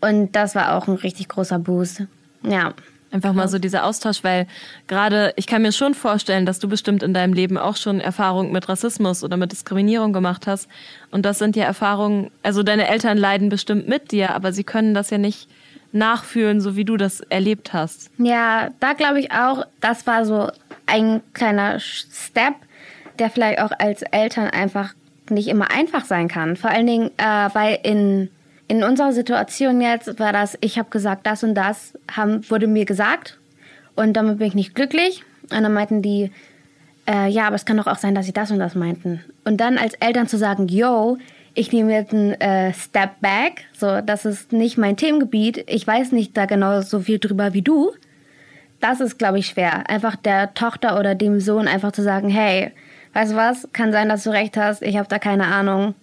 [0.00, 2.02] Und das war auch ein richtig großer Boost.
[2.42, 2.74] Ja.
[3.12, 4.46] Einfach mal so dieser Austausch, weil
[4.88, 8.52] gerade, ich kann mir schon vorstellen, dass du bestimmt in deinem Leben auch schon Erfahrungen
[8.52, 10.68] mit Rassismus oder mit Diskriminierung gemacht hast.
[11.12, 14.92] Und das sind ja Erfahrungen, also deine Eltern leiden bestimmt mit dir, aber sie können
[14.92, 15.48] das ja nicht
[15.92, 18.10] nachfühlen, so wie du das erlebt hast.
[18.18, 20.50] Ja, da glaube ich auch, das war so
[20.86, 22.54] ein kleiner Step,
[23.18, 24.94] der vielleicht auch als Eltern einfach
[25.30, 26.56] nicht immer einfach sein kann.
[26.56, 28.30] Vor allen Dingen, äh, weil in
[28.68, 32.84] in unserer Situation jetzt war das, ich habe gesagt, das und das haben, wurde mir
[32.84, 33.38] gesagt
[33.94, 35.22] und damit bin ich nicht glücklich.
[35.42, 36.32] Und dann meinten die,
[37.08, 39.24] äh, ja, aber es kann doch auch sein, dass sie das und das meinten.
[39.44, 41.18] Und dann als Eltern zu sagen, yo,
[41.54, 46.12] ich nehme jetzt einen äh, Step back, so, das ist nicht mein Themengebiet, ich weiß
[46.12, 47.92] nicht da genau so viel drüber wie du.
[48.80, 49.88] Das ist, glaube ich, schwer.
[49.88, 52.72] Einfach der Tochter oder dem Sohn einfach zu sagen, hey,
[53.14, 55.94] weißt du was, kann sein, dass du recht hast, ich habe da keine Ahnung,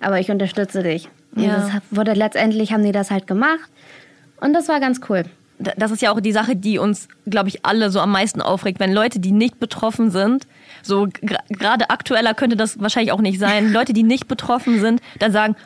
[0.00, 1.08] aber ich unterstütze dich.
[1.34, 1.56] Und ja.
[1.56, 3.70] das wurde letztendlich haben die das halt gemacht.
[4.40, 5.24] Und das war ganz cool.
[5.58, 8.80] Das ist ja auch die Sache, die uns, glaube ich, alle so am meisten aufregt,
[8.80, 10.46] wenn Leute, die nicht betroffen sind,
[10.82, 11.06] so
[11.50, 15.56] gerade aktueller könnte das wahrscheinlich auch nicht sein, Leute, die nicht betroffen sind, dann sagen,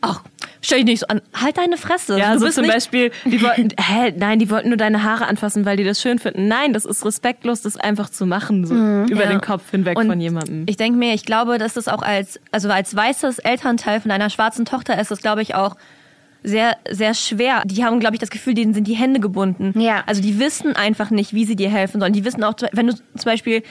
[0.00, 0.22] ach,
[0.60, 1.20] stell dich nicht so an.
[1.34, 2.18] Halt deine Fresse.
[2.18, 5.64] Ja, du so zum Beispiel, die wollten, hä, nein, die wollten nur deine Haare anfassen,
[5.64, 6.48] weil die das schön finden.
[6.48, 9.30] Nein, das ist respektlos, das einfach zu machen, so mhm, über ja.
[9.30, 10.64] den Kopf hinweg Und von jemandem.
[10.66, 14.30] Ich denke mir, ich glaube, dass das auch als, also als weißes Elternteil von einer
[14.30, 15.76] schwarzen Tochter ist das, glaube ich, auch
[16.42, 17.62] sehr, sehr schwer.
[17.64, 19.78] Die haben, glaube ich, das Gefühl, denen sind die Hände gebunden.
[19.78, 20.04] Ja.
[20.06, 22.12] Also die wissen einfach nicht, wie sie dir helfen sollen.
[22.12, 23.62] Die wissen auch, wenn du zum Beispiel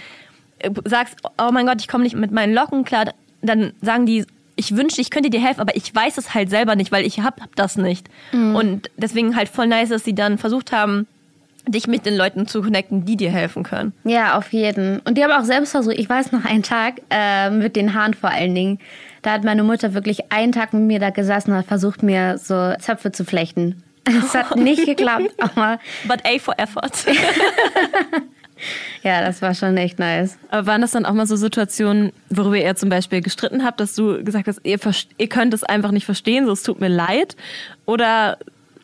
[0.59, 4.25] äh, sagst, oh mein Gott, ich komme nicht mit meinen Locken klar, dann sagen die,
[4.57, 7.21] ich wünschte, ich könnte dir helfen, aber ich weiß es halt selber nicht, weil ich
[7.21, 8.09] hab, hab das nicht.
[8.33, 8.55] Mhm.
[8.55, 11.07] Und deswegen halt voll nice, dass sie dann versucht haben,
[11.67, 13.93] dich mit den Leuten zu connecten, die dir helfen können.
[14.03, 14.99] Ja, auf jeden.
[15.01, 18.13] Und die haben auch selbst versucht, ich weiß noch einen Tag, äh, mit den Haaren
[18.13, 18.79] vor allen Dingen,
[19.21, 22.37] da hat meine Mutter wirklich einen Tag mit mir da gesessen und hat versucht, mir
[22.37, 23.83] so Zöpfe zu flechten.
[24.05, 27.05] Es hat nicht geklappt, aber But A for effort.
[29.03, 30.37] ja, das war schon echt nice.
[30.49, 33.95] Aber waren das dann auch mal so Situationen, worüber ihr zum Beispiel gestritten habt, dass
[33.95, 34.79] du gesagt hast, ihr,
[35.17, 37.35] ihr könnt es einfach nicht verstehen, so es tut mir leid?
[37.85, 38.37] Oder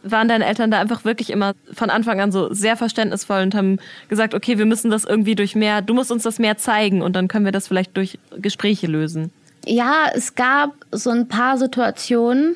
[0.03, 3.77] waren deine Eltern da einfach wirklich immer von Anfang an so sehr verständnisvoll und haben
[4.09, 7.15] gesagt, okay, wir müssen das irgendwie durch mehr, du musst uns das mehr zeigen und
[7.15, 9.31] dann können wir das vielleicht durch Gespräche lösen?
[9.65, 12.55] Ja, es gab so ein paar Situationen,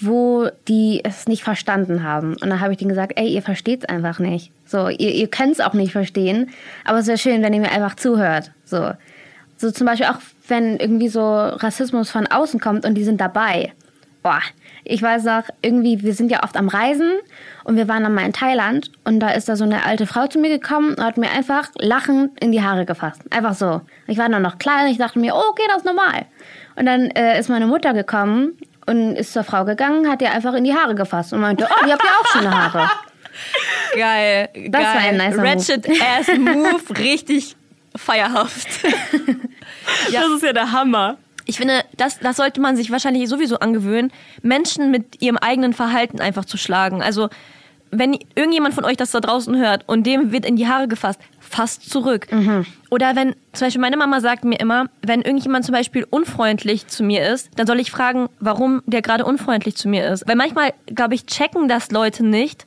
[0.00, 2.34] wo die es nicht verstanden haben.
[2.34, 4.52] Und dann habe ich denen gesagt, ey, ihr versteht es einfach nicht.
[4.66, 6.50] So, ihr, ihr könnt es auch nicht verstehen,
[6.84, 8.52] aber es wäre schön, wenn ihr mir einfach zuhört.
[8.64, 8.92] So.
[9.56, 13.72] so zum Beispiel auch, wenn irgendwie so Rassismus von außen kommt und die sind dabei.
[14.22, 14.40] Boah,
[14.82, 17.12] ich weiß noch, irgendwie, wir sind ja oft am Reisen
[17.64, 20.26] und wir waren dann mal in Thailand und da ist da so eine alte Frau
[20.26, 23.22] zu mir gekommen und hat mir einfach lachend in die Haare gefasst.
[23.30, 23.80] Einfach so.
[24.08, 26.26] Ich war dann noch klein, ich dachte mir, oh, okay, das ist normal.
[26.74, 28.56] Und dann äh, ist meine Mutter gekommen
[28.86, 31.86] und ist zur Frau gegangen, hat ihr einfach in die Haare gefasst und meinte, oh,
[31.86, 32.90] ihr habt ja auch schöne Haare.
[33.96, 34.48] Geil.
[34.70, 34.94] Das geil.
[34.94, 35.48] war ein nicer Move.
[35.48, 37.56] Ratchet Ass Move, richtig
[37.94, 38.68] feierhaft.
[40.12, 41.16] Das ist ja der Hammer.
[41.44, 46.20] Ich finde, das, das sollte man sich wahrscheinlich sowieso angewöhnen, Menschen mit ihrem eigenen Verhalten
[46.20, 47.02] einfach zu schlagen.
[47.02, 47.28] Also,
[47.92, 51.20] wenn irgendjemand von euch das da draußen hört und dem wird in die Haare gefasst,
[51.46, 52.26] fasst zurück.
[52.90, 57.02] Oder wenn, zum Beispiel meine Mama sagt mir immer, wenn irgendjemand zum Beispiel unfreundlich zu
[57.02, 60.28] mir ist, dann soll ich fragen, warum der gerade unfreundlich zu mir ist.
[60.28, 62.66] Weil manchmal, glaube ich, checken das Leute nicht,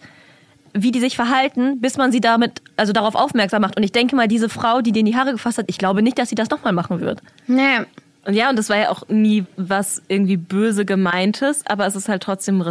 [0.73, 3.77] wie die sich verhalten, bis man sie damit, also darauf aufmerksam macht.
[3.77, 6.01] Und ich denke mal, diese Frau, die dir in die Haare gefasst hat, ich glaube
[6.01, 7.21] nicht, dass sie das nochmal machen wird.
[7.47, 7.79] Nee.
[8.25, 12.09] Und ja, und das war ja auch nie was irgendwie böse gemeintes, aber es ist
[12.09, 12.61] halt trotzdem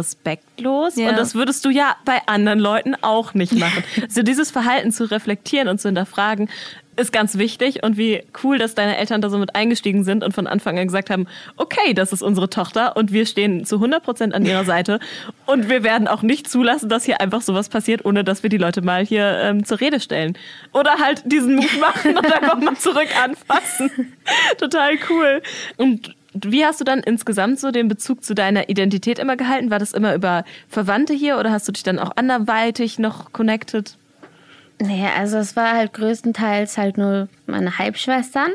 [0.59, 0.95] respektlos.
[0.95, 1.09] Ja.
[1.09, 3.83] Und das würdest du ja bei anderen Leuten auch nicht machen.
[4.07, 6.49] so dieses Verhalten zu reflektieren und zu hinterfragen,
[6.95, 7.81] ist ganz wichtig.
[7.83, 10.87] Und wie cool, dass deine Eltern da so mit eingestiegen sind und von Anfang an
[10.87, 14.65] gesagt haben, okay, das ist unsere Tochter und wir stehen zu 100 Prozent an ihrer
[14.65, 14.99] Seite.
[15.45, 18.57] Und wir werden auch nicht zulassen, dass hier einfach sowas passiert, ohne dass wir die
[18.57, 20.37] Leute mal hier ähm, zur Rede stellen.
[20.73, 24.13] Oder halt diesen Move machen und einfach mal zurück anfassen.
[24.57, 25.41] Total cool.
[25.77, 29.71] Und wie hast du dann insgesamt so den Bezug zu deiner Identität immer gehalten?
[29.71, 33.97] War das immer über Verwandte hier oder hast du dich dann auch anderweitig noch connected?
[34.79, 38.51] Nee, also es war halt größtenteils halt nur meine Halbschwestern,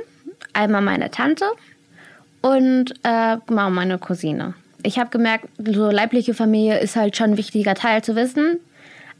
[0.53, 1.45] einmal meine Tante
[2.41, 4.55] und äh, genau meine Cousine.
[4.83, 8.59] Ich habe gemerkt, so leibliche Familie ist halt schon ein wichtiger Teil zu wissen,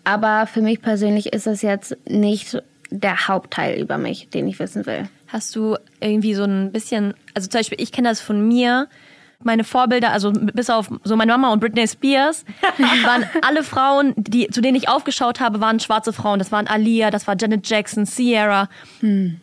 [0.05, 4.87] aber für mich persönlich ist es jetzt nicht der Hauptteil über mich, den ich wissen
[4.87, 5.09] will.
[5.35, 8.87] Hast du irgendwie so ein bisschen, also zum Beispiel, ich kenne das von mir,
[9.43, 12.45] meine Vorbilder, also bis auf so meine Mama und Britney Spears,
[13.05, 16.39] waren alle Frauen, die, zu denen ich aufgeschaut habe, waren schwarze Frauen.
[16.39, 18.69] Das waren Alia, das war Janet Jackson, Sierra.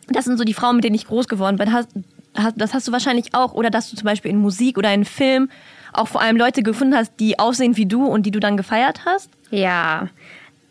[0.08, 1.70] Das sind so die Frauen, mit denen ich groß geworden bin.
[2.56, 3.52] Das hast du wahrscheinlich auch.
[3.52, 5.50] Oder dass du zum Beispiel in Musik oder in Film
[5.92, 9.04] auch vor allem Leute gefunden hast, die aussehen wie du und die du dann gefeiert
[9.04, 9.28] hast.
[9.50, 10.08] Ja,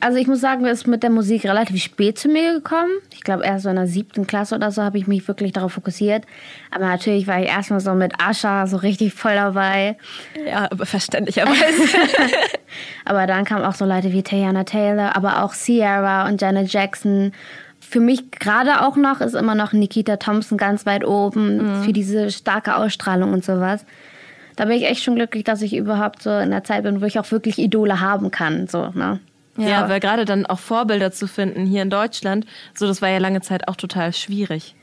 [0.02, 2.90] also ich muss sagen, wir ist mit der Musik relativ spät zu mir gekommen.
[3.14, 5.74] Ich glaube, erst so in der siebten Klasse oder so habe ich mich wirklich darauf
[5.74, 6.26] fokussiert.
[6.72, 9.98] Aber natürlich war ich erstmal so mit Ascha so richtig voll dabei.
[10.46, 11.84] Ja, aber verständlicherweise.
[13.06, 17.34] Aber dann kamen auch so Leute wie Tayana Taylor, aber auch Sierra und Janet Jackson.
[17.82, 22.32] Für mich gerade auch noch ist immer noch Nikita Thompson ganz weit oben für diese
[22.32, 23.86] starke Ausstrahlung und sowas.
[24.56, 27.06] Da bin ich echt schon glücklich, dass ich überhaupt so in der Zeit bin, wo
[27.06, 28.68] ich auch wirklich Idole haben kann.
[28.68, 29.20] So, ne?
[29.58, 33.18] Ja, weil gerade dann auch Vorbilder zu finden hier in Deutschland, so das war ja
[33.18, 34.76] lange Zeit auch total schwierig.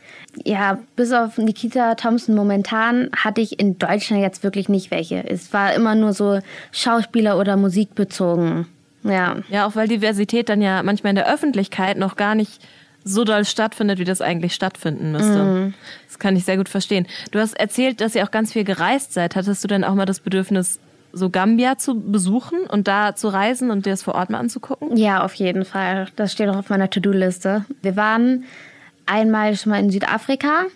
[0.44, 5.28] Ja, bis auf Nikita Thompson momentan hatte ich in Deutschland jetzt wirklich nicht welche.
[5.28, 8.66] Es war immer nur so Schauspieler oder Musik bezogen.
[9.04, 9.37] Ja.
[9.48, 12.61] Ja, auch weil Diversität dann ja manchmal in der Öffentlichkeit noch gar nicht
[13.04, 15.72] so doll stattfindet, wie das eigentlich stattfinden müsste.
[16.07, 17.07] Das kann ich sehr gut verstehen.
[17.31, 19.35] Du hast erzählt, dass ihr auch ganz viel gereist seid.
[19.35, 20.78] Hattest du denn auch mal das Bedürfnis,
[21.12, 24.97] so Gambia zu besuchen und da zu reisen und dir das vor Ort mal anzugucken?
[24.97, 26.09] Ja, auf jeden Fall.
[26.16, 27.64] Das steht auch auf meiner To-Do-Liste.
[27.83, 28.44] Wir waren
[29.07, 30.66] einmal schon mal in Südafrika.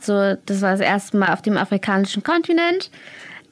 [0.00, 2.90] So, das war das erste Mal auf dem afrikanischen Kontinent.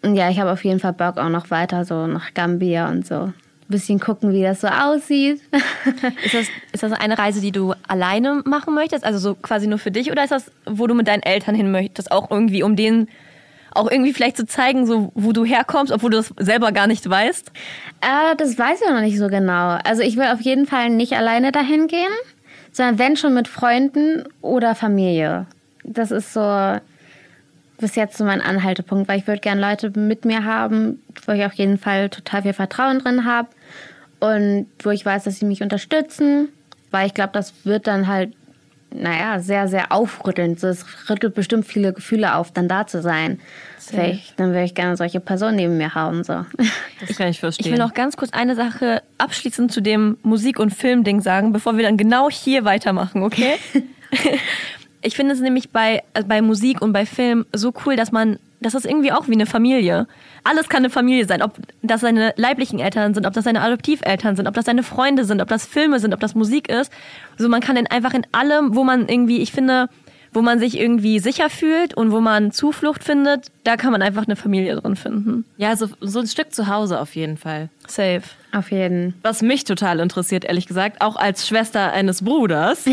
[0.02, 3.06] Und ja, ich habe auf jeden Fall Bock auch noch weiter, so nach Gambia und
[3.06, 3.14] so.
[3.14, 3.34] Ein
[3.68, 5.40] bisschen gucken, wie das so aussieht.
[6.24, 9.04] Ist das, ist das eine Reise, die du alleine machen möchtest?
[9.04, 10.12] Also so quasi nur für dich?
[10.12, 12.12] Oder ist das, wo du mit deinen Eltern hin möchtest?
[12.12, 13.08] Auch irgendwie, um denen
[13.76, 17.08] auch irgendwie vielleicht zu zeigen, so wo du herkommst, obwohl du das selber gar nicht
[17.08, 17.52] weißt?
[18.00, 19.78] Äh, das weiß ich noch nicht so genau.
[19.84, 22.12] Also ich will auf jeden Fall nicht alleine dahin gehen,
[22.72, 25.46] sondern wenn schon mit Freunden oder Familie.
[25.84, 26.78] Das ist so
[27.78, 31.44] bis jetzt so mein Anhaltepunkt, weil ich würde gerne Leute mit mir haben, wo ich
[31.44, 33.48] auf jeden Fall total viel Vertrauen drin habe
[34.20, 36.48] und wo ich weiß, dass sie mich unterstützen,
[36.90, 38.32] weil ich glaube, das wird dann halt,
[38.94, 40.58] naja, sehr, sehr aufrüttelnd.
[40.60, 43.40] So, Es rüttelt bestimmt viele Gefühle auf, dann da zu sein.
[43.78, 46.24] Vielleicht, dann würde ich gerne solche Personen neben mir haben.
[46.24, 46.44] So.
[47.00, 47.66] Das kann ich verstehen.
[47.66, 51.76] Ich will noch ganz kurz eine Sache abschließend zu dem Musik- und Filmding sagen, bevor
[51.76, 53.56] wir dann genau hier weitermachen, okay?
[55.02, 58.38] ich finde es nämlich bei, also bei Musik und bei Film so cool, dass man,
[58.60, 60.06] das ist irgendwie auch wie eine Familie.
[60.44, 64.36] Alles kann eine Familie sein, ob das seine leiblichen Eltern sind, ob das seine Adoptiveltern
[64.36, 66.92] sind, ob das seine Freunde sind, ob das Filme sind, ob das Musik ist.
[67.36, 69.88] So man kann in, einfach in allem, wo man irgendwie, ich finde,
[70.36, 74.26] wo man sich irgendwie sicher fühlt und wo man Zuflucht findet, da kann man einfach
[74.26, 75.46] eine Familie drin finden.
[75.56, 77.70] ja, so, so ein Stück zu Hause auf jeden Fall.
[77.88, 78.20] Safe.
[78.52, 79.14] Auf jeden.
[79.22, 82.84] Was mich total interessiert, ehrlich gesagt, auch als Schwester eines Bruders.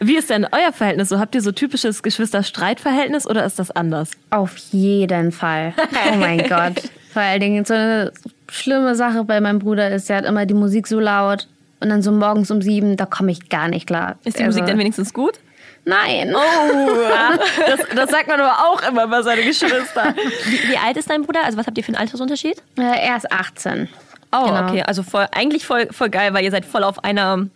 [0.00, 1.08] Wie ist denn euer Verhältnis?
[1.08, 4.10] So habt ihr so typisches Geschwister-Streitverhältnis oder ist das anders?
[4.30, 5.72] Auf jeden Fall.
[6.12, 6.82] Oh mein Gott.
[7.12, 8.12] Vor allen Dingen so eine
[8.50, 11.48] schlimme Sache bei meinem Bruder ist, der hat immer die Musik so laut
[11.80, 14.16] und dann so morgens um sieben, da komme ich gar nicht klar.
[14.24, 15.38] Ist die Also, Musik denn wenigstens gut?
[15.86, 16.34] Nein.
[17.66, 20.14] Das, das sagt man aber auch immer bei seinen Geschwistern.
[20.44, 21.44] Wie, wie alt ist dein Bruder?
[21.44, 22.62] Also was habt ihr für einen Altersunterschied?
[22.78, 23.88] Äh, er ist 18.
[24.32, 24.64] Oh, Genau.
[24.68, 24.82] okay.
[24.82, 27.46] Also voll, eigentlich voll, voll geil, weil ihr seid voll auf einer,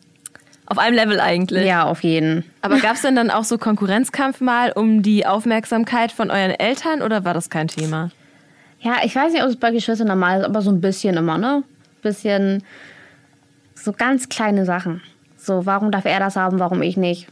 [0.67, 1.67] auf einem Level eigentlich.
[1.67, 2.45] Ja, auf jeden.
[2.63, 7.03] Aber gab es denn dann auch so Konkurrenzkampf mal um die Aufmerksamkeit von euren Eltern
[7.03, 8.11] oder war das kein Thema?
[8.81, 11.37] Ja, ich weiß nicht, ob es bei Geschwistern normal ist, aber so ein bisschen immer,
[11.39, 11.63] ne?
[12.03, 12.63] Bisschen
[13.75, 15.03] so ganz kleine Sachen.
[15.37, 17.27] So, warum darf er das haben, warum ich nicht?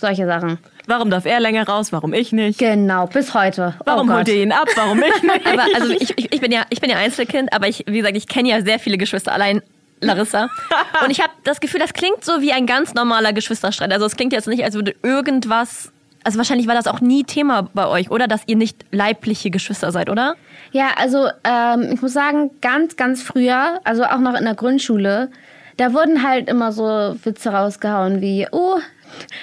[0.00, 0.58] Solche Sachen.
[0.86, 2.58] Warum darf er länger raus, warum ich nicht?
[2.58, 3.74] Genau, bis heute.
[3.84, 5.46] Warum oh holt ihr ihn ab, warum ich nicht?
[5.46, 8.16] Aber also ich, ich, ich bin ja, ich bin ja Einzelkind, aber ich, wie gesagt,
[8.16, 9.60] ich kenne ja sehr viele Geschwister, allein
[10.00, 10.48] Larissa.
[11.04, 13.92] Und ich habe das Gefühl, das klingt so wie ein ganz normaler Geschwisterstreit.
[13.92, 15.92] Also es klingt jetzt nicht, als würde irgendwas.
[16.24, 18.26] Also wahrscheinlich war das auch nie Thema bei euch, oder?
[18.26, 20.34] Dass ihr nicht leibliche Geschwister seid, oder?
[20.72, 25.30] Ja, also ähm, ich muss sagen, ganz, ganz früher, also auch noch in der Grundschule,
[25.76, 28.78] da wurden halt immer so Witze rausgehauen wie, oh,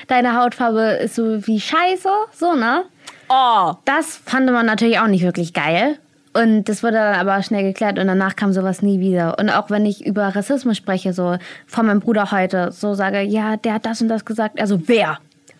[0.08, 2.84] deine Hautfarbe ist so wie Scheiße, so, ne?
[3.30, 5.98] Oh, Das fand man natürlich auch nicht wirklich geil.
[6.34, 9.40] Und das wurde dann aber schnell geklärt und danach kam sowas nie wieder.
[9.40, 13.58] Und auch wenn ich über Rassismus spreche, so von meinem Bruder heute, so sage, ja,
[13.58, 14.62] der hat das und das gesagt.
[14.62, 15.18] Also wer?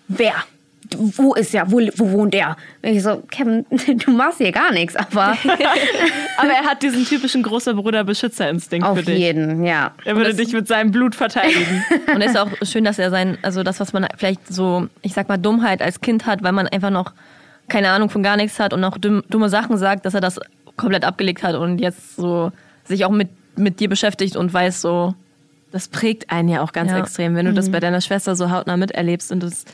[0.08, 0.36] Wer?
[0.96, 1.72] Wo ist er?
[1.72, 2.56] Wo, wo wohnt er?
[2.84, 3.66] Und ich so, Kevin,
[4.06, 5.38] du machst hier gar nichts, aber
[6.38, 9.18] aber er hat diesen typischen großer Bruder Beschützerinstinkt auf für dich.
[9.20, 9.92] jeden, ja.
[10.06, 11.84] Er würde dich mit seinem Blut verteidigen.
[12.14, 15.14] Und es ist auch schön, dass er sein, also das, was man vielleicht so, ich
[15.14, 17.14] sag mal, Dummheit als Kind hat, weil man einfach noch
[17.68, 20.40] keine Ahnung von gar nichts hat und noch dumm, dumme Sachen sagt, dass er das
[20.78, 22.52] komplett abgelegt hat und jetzt so
[22.86, 25.16] sich auch mit, mit dir beschäftigt und weiß so,
[25.74, 27.00] Das prägt einen ja auch ganz Ja.
[27.00, 29.66] extrem, wenn du das bei deiner Schwester so hautnah miterlebst und das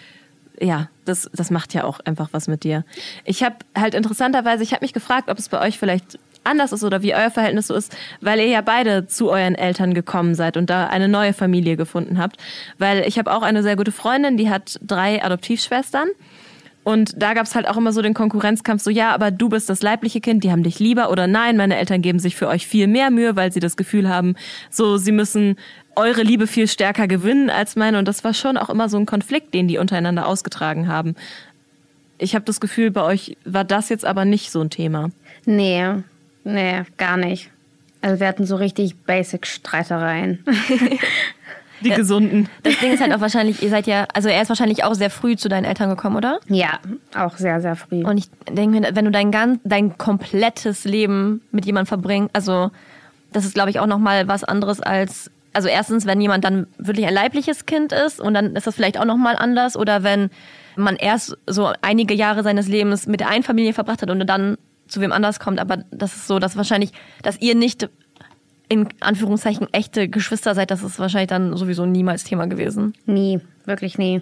[0.60, 2.86] ja, das, das macht ja auch einfach was mit dir.
[3.26, 6.84] Ich habe halt interessanterweise, ich habe mich gefragt, ob es bei euch vielleicht anders ist
[6.84, 10.58] oder wie euer Verhältnis so ist, weil ihr ja beide zu euren Eltern gekommen seid
[10.58, 12.38] und da eine neue Familie gefunden habt.
[12.78, 16.10] Weil ich habe auch eine sehr gute Freundin, die hat drei Adoptivschwestern.
[16.84, 19.70] Und da gab es halt auch immer so den Konkurrenzkampf, so ja, aber du bist
[19.70, 22.68] das leibliche Kind, die haben dich lieber oder nein, meine Eltern geben sich für euch
[22.68, 24.36] viel mehr Mühe, weil sie das Gefühl haben,
[24.70, 25.56] so sie müssen
[25.96, 27.98] eure Liebe viel stärker gewinnen als meine.
[28.00, 31.16] Und das war schon auch immer so ein Konflikt, den die untereinander ausgetragen haben.
[32.18, 35.10] Ich habe das Gefühl, bei euch war das jetzt aber nicht so ein Thema.
[35.46, 35.86] Nee,
[36.44, 37.50] nee, gar nicht.
[38.02, 40.44] Also wir hatten so richtig basic Streitereien.
[41.82, 42.48] Die gesunden.
[42.64, 45.10] das Ding ist halt auch wahrscheinlich, ihr seid ja, also er ist wahrscheinlich auch sehr
[45.10, 46.40] früh zu deinen Eltern gekommen, oder?
[46.48, 46.80] ja,
[47.14, 48.06] auch sehr, sehr früh.
[48.06, 52.72] Und ich denke mir, wenn du dein ganz, dein komplettes Leben mit jemandem verbringst, also
[53.34, 57.06] das ist, glaube ich, auch nochmal was anderes als, also erstens, wenn jemand dann wirklich
[57.06, 60.30] ein leibliches Kind ist und dann ist das vielleicht auch nochmal anders oder wenn
[60.76, 64.58] man erst so einige Jahre seines Lebens mit der einen Familie verbracht hat und dann
[64.88, 67.90] zu wem anders kommt, aber das ist so, dass wahrscheinlich, dass ihr nicht
[68.70, 72.94] in Anführungszeichen echte Geschwister seid, das ist wahrscheinlich dann sowieso niemals Thema gewesen.
[73.06, 74.22] Nie, wirklich nie.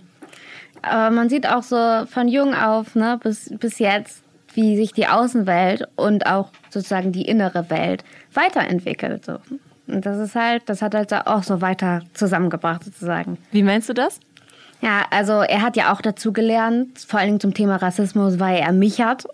[0.82, 5.08] Aber man sieht auch so von jung auf, ne, bis, bis jetzt, wie sich die
[5.08, 9.26] Außenwelt und auch sozusagen die innere Welt weiterentwickelt.
[9.26, 9.38] So.
[9.92, 13.38] Und das ist halt, das hat halt auch so weiter zusammengebracht sozusagen.
[13.52, 14.20] Wie meinst du das?
[14.82, 18.58] Ja, also er hat ja auch dazu gelernt, vor allen Dingen zum Thema Rassismus, weil
[18.58, 19.26] er mich hat.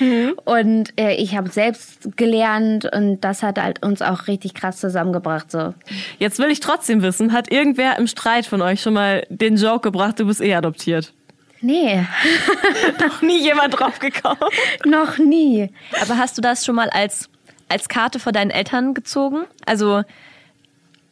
[0.46, 5.50] Und äh, ich habe selbst gelernt und das hat halt uns auch richtig krass zusammengebracht.
[5.50, 5.74] So.
[6.18, 9.80] Jetzt will ich trotzdem wissen, hat irgendwer im Streit von euch schon mal den Joke
[9.80, 11.12] gebracht, du bist eh adoptiert?
[11.60, 12.06] Nee,
[13.00, 14.38] Noch nie jemand drauf gekommen.
[14.86, 15.70] noch nie.
[16.02, 17.28] Aber hast du das schon mal als,
[17.74, 19.44] als Karte vor deinen Eltern gezogen?
[19.66, 20.02] Also,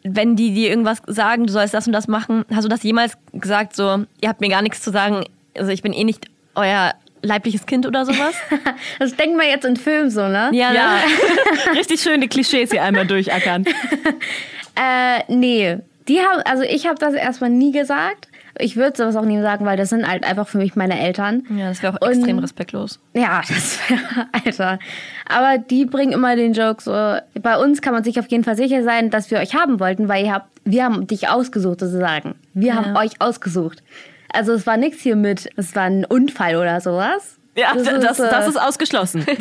[0.04, 3.18] wenn die dir irgendwas sagen, du sollst das und das machen, hast du das jemals
[3.32, 5.24] gesagt, so, ihr habt mir gar nichts zu sagen,
[5.56, 8.34] also ich bin eh nicht euer leibliches Kind oder sowas?
[8.98, 10.50] Das denkt man jetzt in Filmen so, ne?
[10.52, 10.98] Ja, Ja,
[11.74, 13.64] richtig schön die Klischees hier einmal durchackern.
[14.74, 15.76] Äh, nee.
[16.08, 18.28] Die haben, also ich habe das erstmal nie gesagt.
[18.58, 21.44] Ich würde sowas auch nie sagen, weil das sind halt einfach für mich meine Eltern.
[21.56, 23.00] Ja, das wäre auch Und- extrem respektlos.
[23.14, 24.00] Ja, das wäre,
[24.32, 24.78] Alter.
[25.28, 26.92] Aber die bringen immer den Joke so,
[27.40, 30.08] bei uns kann man sich auf jeden Fall sicher sein, dass wir euch haben wollten,
[30.08, 32.34] weil ihr habt, wir haben dich ausgesucht sozusagen.
[32.54, 33.82] Wir haben euch ausgesucht.
[34.32, 37.36] Also es war nichts hier mit, es war ein Unfall oder sowas.
[37.56, 39.26] Ja, das, das, äh, das ist ausgeschlossen.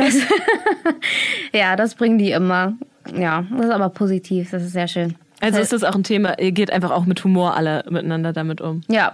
[1.54, 2.74] Ja, das bringen die immer.
[3.16, 5.16] Ja, das ist aber positiv, das ist sehr schön.
[5.42, 8.62] Also ist das auch ein Thema, ihr geht einfach auch mit Humor alle miteinander damit
[8.62, 8.82] um.
[8.88, 9.14] Ja,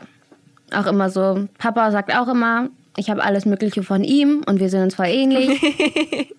[0.74, 1.48] auch immer so.
[1.58, 2.68] Papa sagt auch immer,
[2.98, 5.62] ich habe alles Mögliche von ihm und wir sind uns voll ähnlich.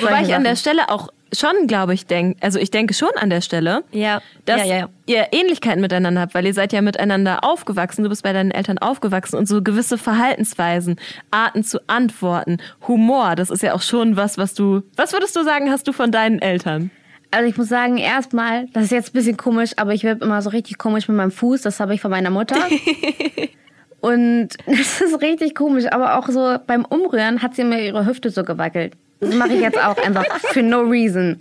[0.00, 0.56] Wobei ich an der.
[0.56, 4.60] Stelle auch schon, glaube ich, denke, also ich denke schon an der Stelle, Ja, dass
[4.60, 4.88] ja, ja, ja.
[5.06, 8.78] ihr Ähnlichkeiten miteinander habt, weil ihr seid ja miteinander aufgewachsen, du bist bei deinen Eltern
[8.78, 10.96] aufgewachsen und so gewisse Verhaltensweisen,
[11.30, 12.58] Arten zu antworten,
[12.88, 15.92] Humor, das ist ja auch schon was, was du, was würdest du sagen, hast du
[15.92, 16.90] von deinen Eltern?
[17.30, 20.42] Also ich muss sagen, erstmal, das ist jetzt ein bisschen komisch, aber ich wippe immer
[20.42, 21.62] so richtig komisch mit meinem Fuß.
[21.62, 22.56] Das habe ich von meiner Mutter.
[24.00, 28.30] Und das ist richtig komisch, aber auch so beim Umrühren hat sie mir ihre Hüfte
[28.30, 28.94] so gewackelt.
[29.20, 31.40] Das mache ich jetzt auch einfach für no reason.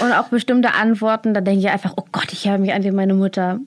[0.00, 2.90] Und auch bestimmte Antworten, da denke ich einfach, oh Gott, ich höre mich an wie
[2.90, 3.60] meine Mutter.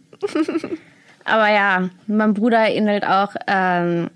[1.26, 4.10] Aber ja, mein Bruder ähnelt auch ähm,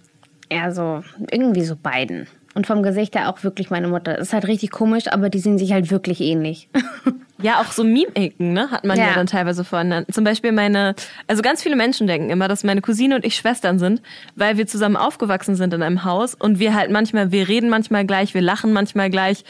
[0.49, 2.28] eher so, irgendwie so beiden.
[2.56, 4.14] Und vom Gesicht her auch wirklich meine Mutter.
[4.14, 6.70] Das ist halt richtig komisch, aber die sehen sich halt wirklich ähnlich.
[7.41, 9.13] Ja, auch so Mimiken, ne, hat man ja, Ja.
[9.15, 10.11] dann teilweise voneinander.
[10.11, 10.95] Zum Beispiel meine,
[11.27, 14.01] also ganz viele Menschen denken immer, dass meine Cousine und ich Schwestern sind,
[14.36, 18.05] weil wir zusammen aufgewachsen sind in einem Haus und wir halt manchmal, wir reden manchmal
[18.05, 19.43] gleich, wir lachen manchmal gleich,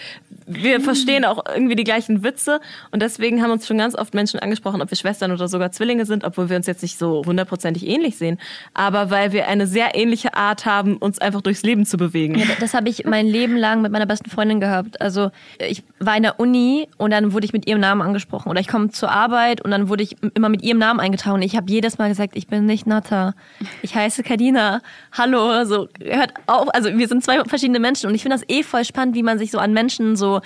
[0.47, 2.59] wir verstehen auch irgendwie die gleichen Witze
[2.91, 6.05] und deswegen haben uns schon ganz oft Menschen angesprochen, ob wir Schwestern oder sogar Zwillinge
[6.05, 8.39] sind, obwohl wir uns jetzt nicht so hundertprozentig ähnlich sehen,
[8.73, 12.35] aber weil wir eine sehr ähnliche Art haben, uns einfach durchs Leben zu bewegen.
[12.35, 15.01] Ja, das habe ich mein Leben lang mit meiner besten Freundin gehabt.
[15.01, 18.49] Also ich war in der Uni und dann wurde ich mit ihrem Namen angesprochen.
[18.49, 21.35] Oder ich komme zur Arbeit und dann wurde ich immer mit ihrem Namen eingetragen.
[21.35, 23.33] Und ich habe jedes Mal gesagt, ich bin nicht Natta.
[23.81, 24.81] Ich heiße Kadina.
[25.11, 25.65] Hallo.
[25.65, 26.69] So, hört auf.
[26.73, 28.07] Also wir sind zwei verschiedene Menschen.
[28.07, 30.41] Und ich finde das eh voll spannend, wie man sich so an Menschen so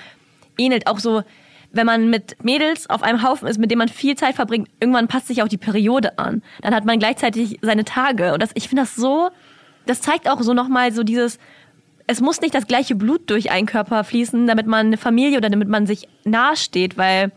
[0.58, 0.86] ähnelt.
[0.86, 1.22] Auch so,
[1.72, 5.08] wenn man mit Mädels auf einem Haufen ist, mit dem man viel Zeit verbringt, irgendwann
[5.08, 6.42] passt sich auch die Periode an.
[6.62, 8.32] Dann hat man gleichzeitig seine Tage.
[8.32, 9.30] Und das, ich finde das so,
[9.86, 11.38] das zeigt auch so nochmal so dieses,
[12.10, 15.48] es muss nicht das gleiche Blut durch einen Körper fließen, damit man eine Familie oder
[15.48, 17.30] damit man sich nahesteht, weil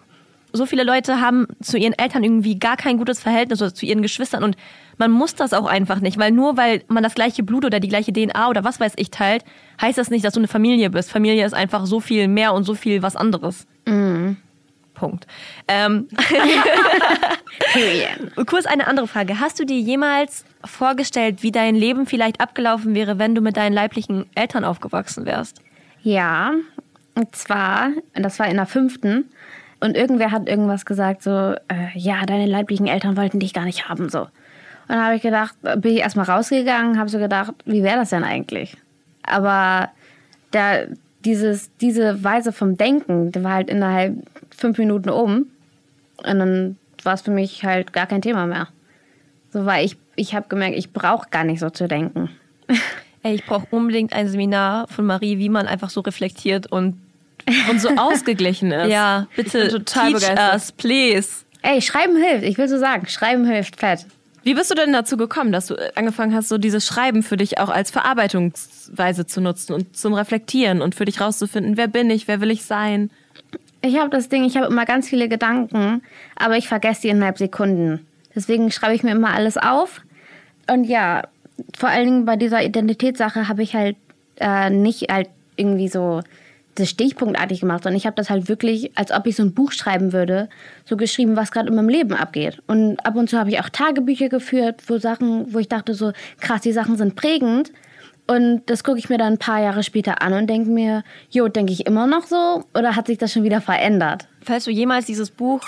[0.52, 4.02] so viele Leute haben zu ihren Eltern irgendwie gar kein gutes Verhältnis oder zu ihren
[4.02, 4.56] Geschwistern und
[4.98, 7.88] man muss das auch einfach nicht, weil nur weil man das gleiche Blut oder die
[7.88, 9.44] gleiche DNA oder was weiß ich teilt,
[9.80, 11.12] heißt das nicht, dass du eine Familie bist.
[11.12, 13.68] Familie ist einfach so viel mehr und so viel was anderes.
[14.96, 15.28] Punkt.
[15.68, 16.08] Ähm,
[18.48, 19.40] kurz eine andere Frage.
[19.40, 23.74] Hast du dir jemals vorgestellt, wie dein Leben vielleicht abgelaufen wäre, wenn du mit deinen
[23.74, 25.61] leiblichen Eltern aufgewachsen wärst?
[26.01, 26.53] Ja,
[27.16, 29.26] und zwar, das war in der fünften.
[29.80, 33.89] Und irgendwer hat irgendwas gesagt, so, äh, ja, deine leiblichen Eltern wollten dich gar nicht
[33.89, 34.22] haben, so.
[34.22, 34.30] Und
[34.89, 38.24] dann habe ich gedacht, bin ich erstmal rausgegangen, habe so gedacht, wie wäre das denn
[38.24, 38.76] eigentlich?
[39.24, 39.89] Aber
[40.51, 40.88] der,
[41.24, 44.16] dieses, diese Weise vom Denken, die war halt innerhalb
[44.55, 45.51] fünf Minuten oben.
[46.18, 48.68] Und dann war es für mich halt gar kein Thema mehr.
[49.51, 52.30] So, weil ich, ich habe gemerkt, ich brauche gar nicht so zu denken.
[53.24, 56.99] Ey, ich brauche unbedingt ein Seminar von Marie, wie man einfach so reflektiert und
[57.70, 58.89] Und so ausgeglichen ist.
[58.89, 60.53] ja, bitte total teach begeistert.
[60.53, 61.30] us, please.
[61.61, 64.05] Ey, Schreiben hilft, ich will so sagen, Schreiben hilft, fett.
[64.43, 67.38] Wie bist du denn dazu gekommen, dass du äh, angefangen hast, so dieses Schreiben für
[67.38, 72.09] dich auch als Verarbeitungsweise zu nutzen und zum Reflektieren und für dich rauszufinden, wer bin
[72.09, 73.09] ich, wer will ich sein?
[73.82, 76.01] Ich habe das Ding, ich habe immer ganz viele Gedanken,
[76.36, 78.05] aber ich vergesse die innerhalb Sekunden.
[78.36, 80.02] Deswegen schreibe ich mir immer alles auf.
[80.70, 81.24] Und ja,
[81.78, 83.96] vor allen Dingen bei dieser Identitätssache habe ich halt
[84.38, 86.22] äh, nicht halt irgendwie so
[86.76, 89.72] das stichpunktartig gemacht, sondern ich habe das halt wirklich, als ob ich so ein Buch
[89.72, 90.50] schreiben würde,
[90.86, 92.62] so geschrieben, was gerade in meinem Leben abgeht.
[92.68, 96.14] Und ab und zu habe ich auch Tagebücher geführt, wo Sachen, wo ich dachte so,
[96.40, 97.72] krass, die Sachen sind prägend.
[98.26, 101.50] Und das gucke ich mir dann ein paar Jahre später an und denke mir, jo,
[101.50, 104.28] denke ich immer noch so oder hat sich das schon wieder verändert?
[104.42, 105.62] Falls du jemals dieses Buch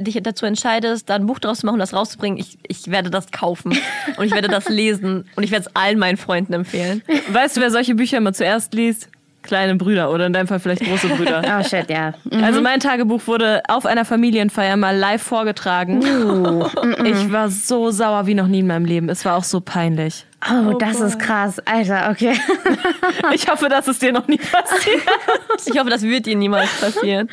[0.00, 3.08] dich dazu entscheidest, da ein Buch draus zu machen und das rauszubringen, ich, ich werde
[3.08, 3.72] das kaufen
[4.16, 7.02] und ich werde das lesen und ich werde es allen meinen Freunden empfehlen.
[7.32, 9.08] Weißt du, wer solche Bücher immer zuerst liest?
[9.42, 11.42] Kleine Brüder oder in deinem Fall vielleicht große Brüder.
[11.60, 12.14] Oh shit, ja.
[12.42, 16.02] Also mein Tagebuch wurde auf einer Familienfeier mal live vorgetragen.
[17.04, 19.10] Ich war so sauer wie noch nie in meinem Leben.
[19.10, 20.26] Es war auch so peinlich.
[20.50, 21.60] Oh, das ist krass.
[21.60, 22.36] Alter, okay.
[23.32, 25.02] Ich hoffe, dass es dir noch nie passiert.
[25.66, 27.30] Ich hoffe, das wird dir niemals passieren.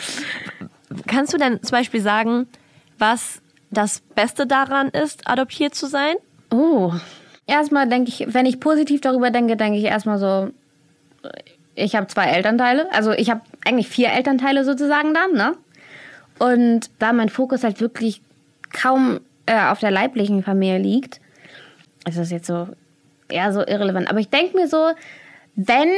[1.07, 2.47] Kannst du denn zum Beispiel sagen,
[2.97, 3.41] was
[3.72, 6.16] das Beste daran ist, adoptiert zu sein?
[6.51, 6.93] Oh.
[7.47, 10.51] Erstmal denke ich, wenn ich positiv darüber denke, denke ich erstmal so,
[11.76, 12.91] ich habe zwei Elternteile.
[12.93, 15.57] Also ich habe eigentlich vier Elternteile sozusagen dann, ne?
[16.39, 18.22] Und da mein Fokus halt wirklich
[18.74, 21.20] kaum äh, auf der leiblichen Familie liegt,
[22.07, 22.68] ist das jetzt so
[23.32, 24.10] eher so irrelevant.
[24.10, 24.92] Aber ich denke mir so,
[25.56, 25.90] wenn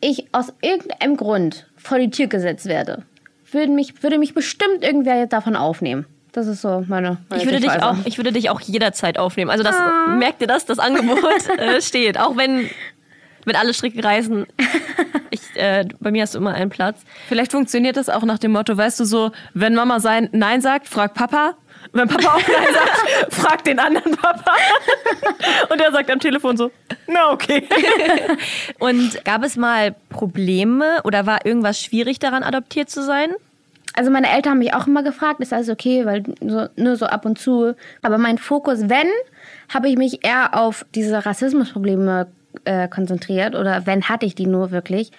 [0.00, 3.04] ich aus irgendeinem Grund vor die Tür gesetzt werde,
[3.50, 6.06] würde mich, würde mich bestimmt irgendwer davon aufnehmen.
[6.32, 7.18] Das ist so meine.
[7.28, 9.50] meine Ich würde, dich auch, ich würde dich auch jederzeit aufnehmen.
[9.50, 9.76] Also das
[10.18, 11.18] merkt ihr das, das Angebot
[11.58, 12.18] äh, steht.
[12.18, 12.70] Auch wenn,
[13.44, 14.46] wenn alle Stricke reißen.
[15.30, 17.02] Ich, äh, bei mir hast du immer einen Platz.
[17.28, 20.88] Vielleicht funktioniert das auch nach dem Motto, weißt du so, wenn Mama sein Nein sagt,
[20.88, 21.54] frag Papa.
[21.92, 24.52] Wenn Papa auch Nein sagt, frag den anderen Papa.
[25.68, 26.70] Und er sagt am Telefon so,
[27.06, 27.66] na okay.
[28.78, 33.30] Und gab es mal Probleme oder war irgendwas schwierig daran, adoptiert zu sein?
[33.94, 37.06] Also meine Eltern haben mich auch immer gefragt, ist alles okay, weil so, nur so
[37.06, 37.74] ab und zu.
[38.00, 39.08] Aber mein Fokus, wenn,
[39.68, 42.28] habe ich mich eher auf diese Rassismusprobleme
[42.64, 45.12] äh, konzentriert oder wenn hatte ich die nur wirklich.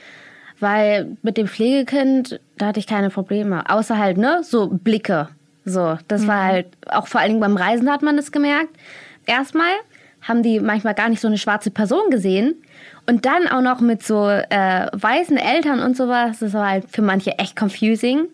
[0.60, 3.70] Weil mit dem Pflegekind, da hatte ich keine Probleme.
[3.70, 5.30] Außer halt, ne, so Blicke.
[5.66, 8.76] So, das war halt, auch vor allen Dingen beim Reisen hat man das gemerkt.
[9.26, 9.72] Erstmal
[10.22, 12.56] haben die manchmal gar nicht so eine schwarze Person gesehen.
[13.06, 16.40] Und dann auch noch mit so äh, weißen Eltern und sowas.
[16.40, 18.28] Das war halt für manche echt confusing.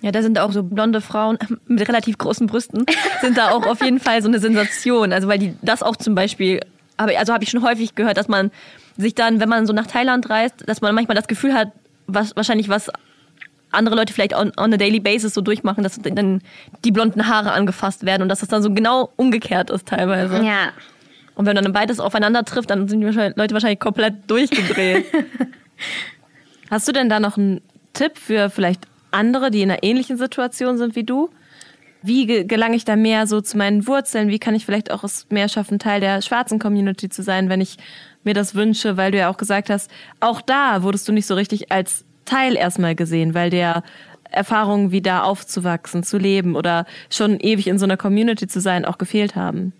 [0.00, 2.84] Ja, da sind auch so blonde Frauen mit relativ großen Brüsten,
[3.20, 5.12] sind da auch auf jeden Fall so eine Sensation.
[5.12, 6.60] Also weil die das auch zum Beispiel,
[6.96, 8.50] also habe ich schon häufig gehört, dass man
[8.96, 11.72] sich dann, wenn man so nach Thailand reist, dass man manchmal das Gefühl hat,
[12.06, 12.90] was wahrscheinlich was
[13.76, 16.42] andere Leute vielleicht on, on a daily basis so durchmachen, dass dann
[16.84, 20.42] die blonden Haare angefasst werden und dass das dann so genau umgekehrt ist teilweise.
[20.44, 20.70] Ja.
[21.34, 25.04] Und wenn dann beides aufeinander trifft, dann sind die Leute wahrscheinlich komplett durchgedreht.
[26.70, 27.60] Hast du denn da noch einen
[27.92, 31.30] Tipp für vielleicht andere, die in einer ähnlichen Situation sind wie du?
[32.02, 34.28] Wie ge- gelange ich da mehr so zu meinen Wurzeln?
[34.28, 37.60] Wie kann ich vielleicht auch es mehr schaffen, Teil der schwarzen Community zu sein, wenn
[37.60, 37.76] ich
[38.24, 38.96] mir das wünsche?
[38.96, 42.56] Weil du ja auch gesagt hast, auch da wurdest du nicht so richtig als Teil
[42.56, 43.82] erstmal gesehen, weil der
[44.30, 48.84] Erfahrungen wie da aufzuwachsen, zu leben oder schon ewig in so einer Community zu sein,
[48.84, 49.72] auch gefehlt haben.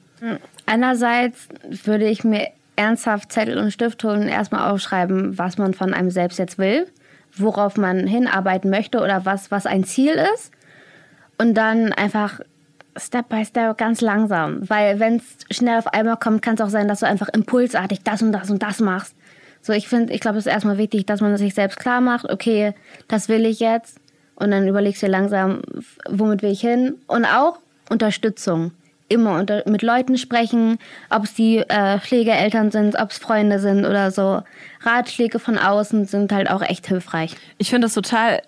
[0.65, 1.49] Einerseits
[1.85, 6.11] würde ich mir ernsthaft Zettel und Stift holen und erstmal aufschreiben, was man von einem
[6.11, 6.87] selbst jetzt will,
[7.37, 10.53] worauf man hinarbeiten möchte oder was, was ein Ziel ist.
[11.39, 12.41] Und dann einfach
[12.97, 14.69] Step by Step ganz langsam.
[14.69, 18.03] Weil wenn es schnell auf einmal kommt, kann es auch sein, dass du einfach impulsartig
[18.03, 19.15] das und das und das machst.
[19.67, 22.31] So, ich finde, ich glaube, es ist erstmal wichtig, dass man sich selbst klar macht,
[22.31, 22.73] okay,
[23.09, 23.99] das will ich jetzt.
[24.37, 25.63] Und dann überlegst du langsam,
[26.09, 26.95] womit will ich hin.
[27.09, 27.59] Und auch
[27.91, 28.71] Unterstützung.
[29.09, 30.79] Immer unter, mit Leuten sprechen,
[31.11, 34.43] ob es die äh, Pflegeeltern sind, ob es Freunde sind oder so.
[34.83, 37.35] Ratschläge von außen sind halt auch echt hilfreich.
[37.59, 38.43] Ich finde das total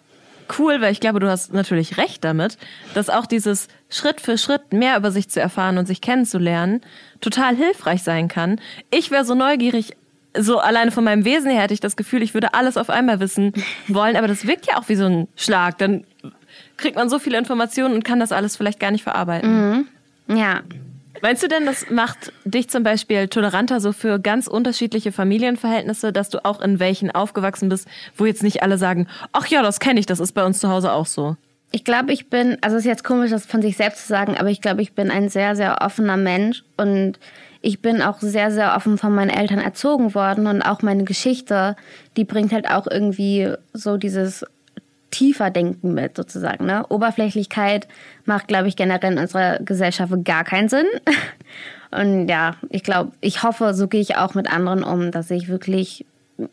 [0.57, 2.59] cool, weil ich glaube, du hast natürlich recht damit,
[2.95, 6.81] dass auch dieses Schritt für Schritt mehr über sich zu erfahren und sich kennenzulernen
[7.21, 8.61] total hilfreich sein kann.
[8.93, 9.97] Ich wäre so neugierig,
[10.37, 13.21] so alleine von meinem Wesen her hätte ich das Gefühl, ich würde alles auf einmal
[13.21, 13.53] wissen
[13.89, 15.79] wollen, aber das wirkt ja auch wie so ein Schlag.
[15.79, 16.05] Dann
[16.77, 19.89] kriegt man so viele Informationen und kann das alles vielleicht gar nicht verarbeiten.
[20.29, 20.63] Ja,
[21.23, 26.29] Meinst du denn, das macht dich zum Beispiel toleranter so für ganz unterschiedliche Familienverhältnisse, dass
[26.29, 30.01] du auch in welchen aufgewachsen bist, wo jetzt nicht alle sagen, ach ja, das kenne
[30.01, 31.37] ich, das ist bei uns zu Hause auch so?
[31.71, 34.37] Ich glaube, ich bin, also es ist jetzt komisch, das von sich selbst zu sagen,
[34.39, 37.19] aber ich glaube, ich bin ein sehr, sehr offener Mensch und
[37.61, 41.77] ich bin auch sehr, sehr offen von meinen Eltern erzogen worden und auch meine Geschichte,
[42.17, 44.45] die bringt halt auch irgendwie so dieses
[45.11, 46.67] tiefer Denken mit sozusagen.
[46.67, 46.85] Ne?
[46.89, 47.89] Oberflächlichkeit
[48.25, 50.87] macht, glaube ich, generell in unserer Gesellschaft gar keinen Sinn.
[51.91, 55.49] Und ja, ich glaube, ich hoffe, so gehe ich auch mit anderen um, dass ich
[55.49, 56.05] wirklich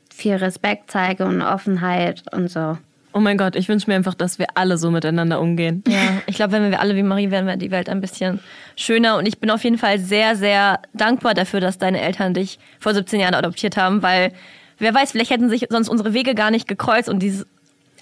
[0.10, 2.78] viel Respekt zeige und Offenheit und so.
[3.18, 5.86] Oh mein Gott, ich wünsche mir einfach, dass wir alle so miteinander umgehen.
[5.88, 8.41] Ja, ich glaube, wenn wir alle wie Marie wären, wäre die Welt ein bisschen
[8.76, 9.16] schöner.
[9.16, 12.93] Und ich bin auf jeden Fall sehr, sehr dankbar dafür, dass deine Eltern dich vor
[12.93, 14.34] 17 Jahren adoptiert haben, weil
[14.80, 17.47] wer weiß, vielleicht hätten sich sonst unsere Wege gar nicht gekreuzt und dieses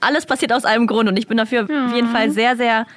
[0.01, 1.07] alles passiert aus einem Grund.
[1.07, 2.87] Und ich bin dafür auf jeden Fall sehr, sehr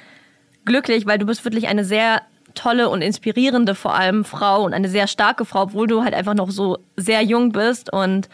[0.65, 2.23] glücklich, weil du bist wirklich eine sehr
[2.55, 6.33] tolle und inspirierende vor allem Frau und eine sehr starke Frau, obwohl du halt einfach
[6.33, 7.93] noch so sehr jung bist.
[7.93, 8.27] Und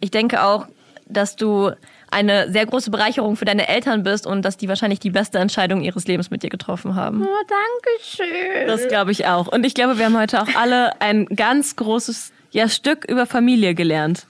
[0.00, 0.66] ich denke auch,
[1.06, 1.72] dass du
[2.10, 5.82] eine sehr große Bereicherung für deine Eltern bist und dass die wahrscheinlich die beste Entscheidung
[5.82, 7.22] ihres Lebens mit dir getroffen haben.
[7.22, 8.66] Oh, danke schön.
[8.66, 9.46] Das glaube ich auch.
[9.48, 13.74] Und ich glaube, wir haben heute auch alle ein ganz großes ja, Stück über Familie
[13.74, 14.26] gelernt.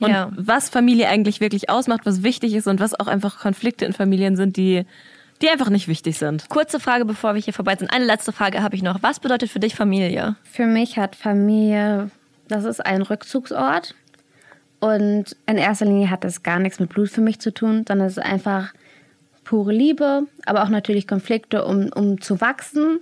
[0.00, 0.30] Und Ja.
[0.36, 4.36] was Familie eigentlich wirklich ausmacht, was wichtig ist und was auch einfach Konflikte in Familien
[4.36, 4.84] sind, die,
[5.42, 6.48] die einfach nicht wichtig sind.
[6.48, 7.92] Kurze Frage, bevor wir hier vorbei sind.
[7.92, 9.02] Eine letzte Frage habe ich noch.
[9.02, 10.36] Was bedeutet für dich Familie?
[10.42, 12.10] Für mich hat Familie,
[12.48, 13.94] das ist ein Rückzugsort.
[14.84, 18.06] Und in erster Linie hat das gar nichts mit Blut für mich zu tun, sondern
[18.06, 18.74] es ist einfach
[19.44, 23.00] pure Liebe, aber auch natürlich Konflikte, um, um zu wachsen.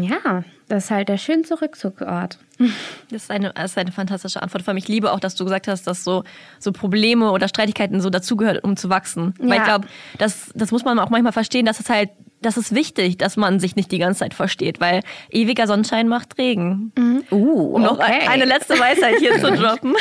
[0.00, 2.38] Ja, Das ist halt der schönste Rückzugsort.
[3.10, 4.62] Das ist, eine, das ist eine fantastische Antwort.
[4.62, 6.24] Vor allem, ich liebe auch, dass du gesagt hast, dass so,
[6.58, 9.32] so Probleme oder Streitigkeiten so dazugehört, um zu wachsen.
[9.38, 9.56] Weil Ja.
[9.56, 9.88] ich glaube,
[10.18, 12.10] das, das muss man auch manchmal verstehen, dass es halt,
[12.40, 16.38] das ist wichtig, dass man sich nicht die ganze Zeit versteht, weil ewiger Sonnenschein macht
[16.38, 16.92] Regen.
[17.30, 18.26] Uh, Um noch okay.
[18.28, 19.94] eine letzte Weisheit hier zu droppen.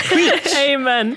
[0.73, 1.15] Amen.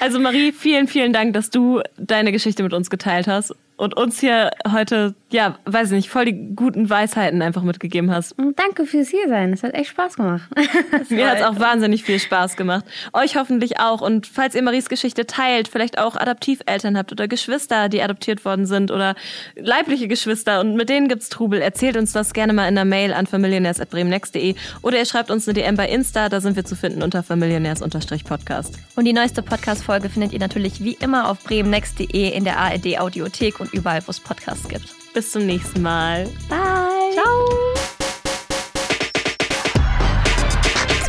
[0.00, 4.20] Also Marie, vielen, vielen Dank, dass du deine Geschichte mit uns geteilt hast und uns
[4.20, 8.36] hier heute, ja, weiß ich nicht, voll die guten Weisheiten einfach mitgegeben hast.
[8.54, 9.52] Danke fürs hier sein.
[9.52, 10.48] Es hat echt Spaß gemacht.
[11.08, 12.84] Mir hat es auch wahnsinnig viel Spaß gemacht.
[13.12, 14.00] Euch hoffentlich auch.
[14.00, 18.66] Und falls ihr Maries Geschichte teilt, vielleicht auch Adoptiveltern habt oder Geschwister, die adoptiert worden
[18.66, 19.16] sind oder
[19.56, 23.12] leibliche Geschwister und mit denen gibt's Trubel, erzählt uns das gerne mal in der Mail
[23.12, 27.02] an familionärs.bremennext.de oder ihr schreibt uns eine DM bei Insta, da sind wir zu finden
[27.02, 28.78] unter familionärs-podcast.
[28.94, 33.78] Und die neueste Podcast-Folge findet ihr natürlich wie immer auf bremennext.de in der ARD-Audiothek und
[33.78, 34.88] überall, wo es Podcasts gibt.
[35.14, 36.28] Bis zum nächsten Mal.
[36.48, 37.12] Bye!
[37.14, 37.48] Ciao!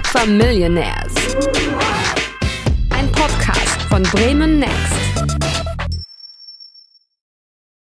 [0.04, 1.14] Familionaires.
[2.90, 5.03] Ein Podcast von Bremen Next.